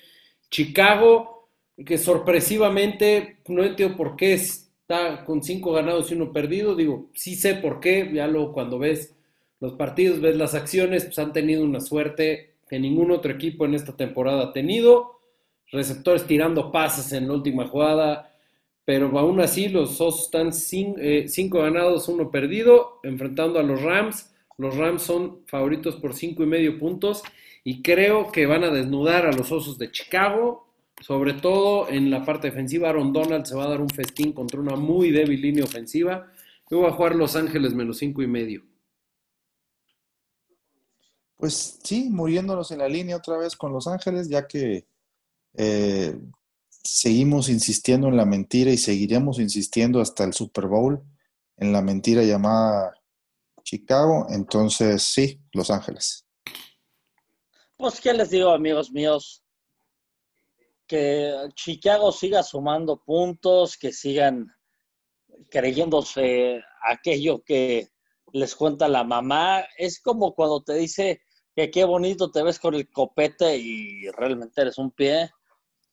Chicago, 0.50 1.48
que 1.86 1.96
sorpresivamente, 1.96 3.38
no 3.48 3.64
entiendo 3.64 3.96
por 3.96 4.16
qué 4.16 4.34
está 4.34 5.24
con 5.24 5.42
cinco 5.42 5.72
ganados 5.72 6.10
y 6.10 6.14
uno 6.14 6.32
perdido, 6.32 6.74
digo, 6.74 7.10
sí 7.14 7.36
sé 7.36 7.54
por 7.54 7.80
qué, 7.80 8.10
ya 8.12 8.26
luego 8.26 8.52
cuando 8.52 8.78
ves 8.78 9.14
los 9.60 9.74
partidos, 9.74 10.20
ves 10.20 10.36
las 10.36 10.54
acciones, 10.54 11.04
pues 11.04 11.18
han 11.18 11.32
tenido 11.32 11.64
una 11.64 11.80
suerte 11.80 12.51
que 12.68 12.79
ningún 12.79 13.11
otro 13.11 13.33
equipo 13.33 13.64
en 13.64 13.75
esta 13.75 13.96
temporada 13.96 14.44
ha 14.44 14.53
tenido, 14.53 15.20
receptores 15.70 16.27
tirando 16.27 16.70
pases 16.72 17.12
en 17.12 17.29
la 17.29 17.35
última 17.35 17.66
jugada, 17.66 18.31
pero 18.85 19.16
aún 19.18 19.40
así 19.40 19.68
los 19.68 20.01
Osos 20.01 20.25
están 20.25 20.48
cin- 20.48 20.96
eh, 20.98 21.29
cinco 21.29 21.61
ganados, 21.61 22.09
uno 22.09 22.31
perdido, 22.31 22.98
enfrentando 23.03 23.59
a 23.59 23.62
los 23.62 23.81
Rams. 23.83 24.31
Los 24.59 24.77
Rams 24.77 25.03
son 25.03 25.40
favoritos 25.46 25.96
por 25.96 26.14
cinco 26.14 26.42
y 26.42 26.46
medio 26.46 26.79
puntos 26.79 27.22
y 27.64 27.81
creo 27.83 28.33
que 28.33 28.46
van 28.46 28.64
a 28.64 28.70
desnudar 28.70 29.25
a 29.27 29.33
los 29.33 29.53
Osos 29.53 29.79
de 29.79 29.90
Chicago, 29.90 30.66
sobre 31.01 31.35
todo 31.35 31.88
en 31.88 32.11
la 32.11 32.25
parte 32.25 32.48
defensiva. 32.48 32.88
Aaron 32.88 33.12
Donald 33.12 33.44
se 33.46 33.55
va 33.55 33.64
a 33.64 33.68
dar 33.68 33.81
un 33.81 33.88
festín 33.90 34.33
contra 34.33 34.61
una 34.61 34.77
muy 34.77 35.11
débil 35.11 35.40
línea 35.40 35.64
ofensiva. 35.64 36.31
Yo 36.70 36.79
voy 36.79 36.88
a 36.88 36.92
jugar 36.92 37.14
Los 37.14 37.37
Ángeles 37.37 37.75
menos 37.75 37.98
cinco 37.98 38.22
y 38.22 38.27
medio. 38.27 38.62
Pues 41.42 41.81
sí, 41.83 42.09
muriéndonos 42.09 42.70
en 42.70 42.78
la 42.78 42.88
línea 42.88 43.16
otra 43.16 43.37
vez 43.37 43.57
con 43.57 43.72
Los 43.72 43.88
Ángeles, 43.88 44.28
ya 44.28 44.46
que 44.46 44.87
eh, 45.55 46.16
seguimos 46.85 47.48
insistiendo 47.48 48.07
en 48.07 48.16
la 48.16 48.24
mentira 48.24 48.70
y 48.70 48.76
seguiremos 48.76 49.40
insistiendo 49.40 50.00
hasta 50.00 50.22
el 50.22 50.35
Super 50.35 50.68
Bowl 50.68 51.02
en 51.57 51.72
la 51.72 51.83
mentira 51.83 52.22
llamada 52.22 52.94
Chicago. 53.64 54.28
Entonces, 54.31 55.02
sí, 55.02 55.42
Los 55.50 55.72
Ángeles. 55.72 56.24
Pues, 57.76 58.00
¿qué 58.00 58.12
les 58.12 58.31
digo, 58.31 58.50
amigos 58.50 58.92
míos? 58.92 59.42
Que 60.87 61.35
Chicago 61.57 62.12
siga 62.12 62.44
sumando 62.44 63.02
puntos, 63.05 63.76
que 63.76 63.92
sigan 63.92 64.46
creyéndose 65.50 66.62
aquello 66.88 67.42
que 67.42 67.90
les 68.33 68.55
cuenta 68.55 68.87
la 68.87 69.02
mamá. 69.02 69.64
Es 69.76 70.00
como 70.00 70.37
cuando 70.37 70.62
te 70.62 70.74
dice 70.74 71.20
que 71.54 71.70
qué 71.70 71.84
bonito 71.84 72.30
te 72.30 72.42
ves 72.42 72.58
con 72.58 72.74
el 72.74 72.90
copete 72.90 73.56
y 73.56 74.08
realmente 74.10 74.62
eres 74.62 74.78
un 74.78 74.90
pie. 74.90 75.30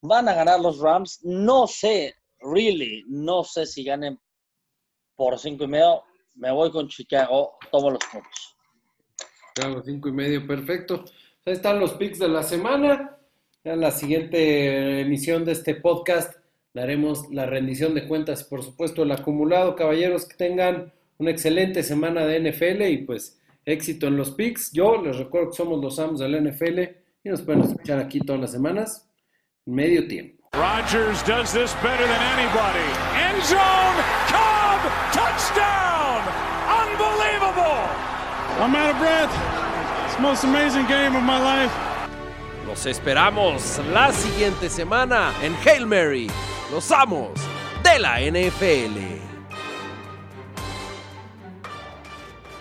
Van 0.02 0.30
a 0.30 0.34
ganar 0.34 0.60
los 0.60 0.80
Rams. 0.80 1.20
No 1.24 1.68
sé, 1.68 2.16
really, 2.40 3.04
no 3.08 3.44
sé 3.44 3.66
si 3.66 3.84
ganen 3.84 4.20
por 5.16 5.38
cinco 5.38 5.66
y 5.66 5.68
medio. 5.68 6.04
Me 6.36 6.52
voy 6.52 6.72
con 6.72 6.88
Chicago, 6.88 7.58
tomo 7.72 7.92
los 7.92 8.04
puntos. 8.12 8.56
Claro, 9.56 9.84
cinco 9.84 10.08
y 10.08 10.14
medio, 10.14 10.48
perfecto. 10.48 11.04
Ahí 11.46 11.54
están 11.54 11.80
los 11.80 11.94
picks 11.94 12.20
de 12.20 12.30
la 12.30 12.44
semana. 12.44 13.18
En 13.64 13.82
la 13.82 13.92
siguiente 13.92 15.02
emisión 15.02 15.44
de 15.44 15.52
este 15.52 15.76
podcast 15.76 16.34
daremos 16.74 17.30
la 17.32 17.46
rendición 17.46 17.94
de 17.94 18.08
cuentas, 18.08 18.46
por 18.46 18.64
supuesto, 18.64 19.04
el 19.04 19.12
acumulado. 19.12 19.76
Caballeros, 19.76 20.26
que 20.26 20.38
tengan 20.38 20.94
una 21.18 21.32
excelente 21.32 21.84
semana 21.84 22.26
de 22.26 22.52
NFL 22.52 22.84
y 22.84 22.98
pues 23.00 23.39
éxito 23.70 24.08
en 24.08 24.18
los 24.18 24.32
picks. 24.32 24.72
Yo 24.72 25.02
les 25.02 25.18
recuerdo 25.18 25.52
que 25.52 25.58
somos 25.58 25.82
los 25.82 26.00
amos 26.00 26.20
del 26.20 26.44
NFL 26.44 26.80
y 27.24 27.30
nos 27.30 27.42
pueden 27.42 27.64
escuchar 27.64 28.00
aquí 28.00 28.20
todas 28.20 28.42
las 28.42 28.52
semanas, 28.52 29.08
medio 29.66 30.08
tiempo. 30.08 30.40
Rodgers 30.54 31.22
does 31.24 31.54
this 31.54 31.74
better 31.84 32.06
than 32.08 32.22
anybody. 32.38 32.90
End 33.16 33.44
zone, 33.44 33.96
Cobb, 34.28 34.82
touchdown! 35.14 36.22
Unbelievable! 36.68 37.86
I'm 38.60 38.76
out 38.76 38.90
of 38.90 38.98
breath. 38.98 39.32
It's 40.06 40.16
the 40.16 40.22
most 40.22 40.44
amazing 40.44 40.88
game 40.88 41.16
of 41.16 41.24
my 41.24 41.40
life. 41.40 41.72
Los 42.66 42.86
esperamos 42.86 43.80
la 43.94 44.12
siguiente 44.12 44.70
semana 44.70 45.34
en 45.42 45.54
Hail 45.56 45.86
Mary, 45.86 46.30
los 46.72 46.92
amos 46.92 47.32
de 47.84 48.00
la 48.00 48.20
NFL. 48.20 49.19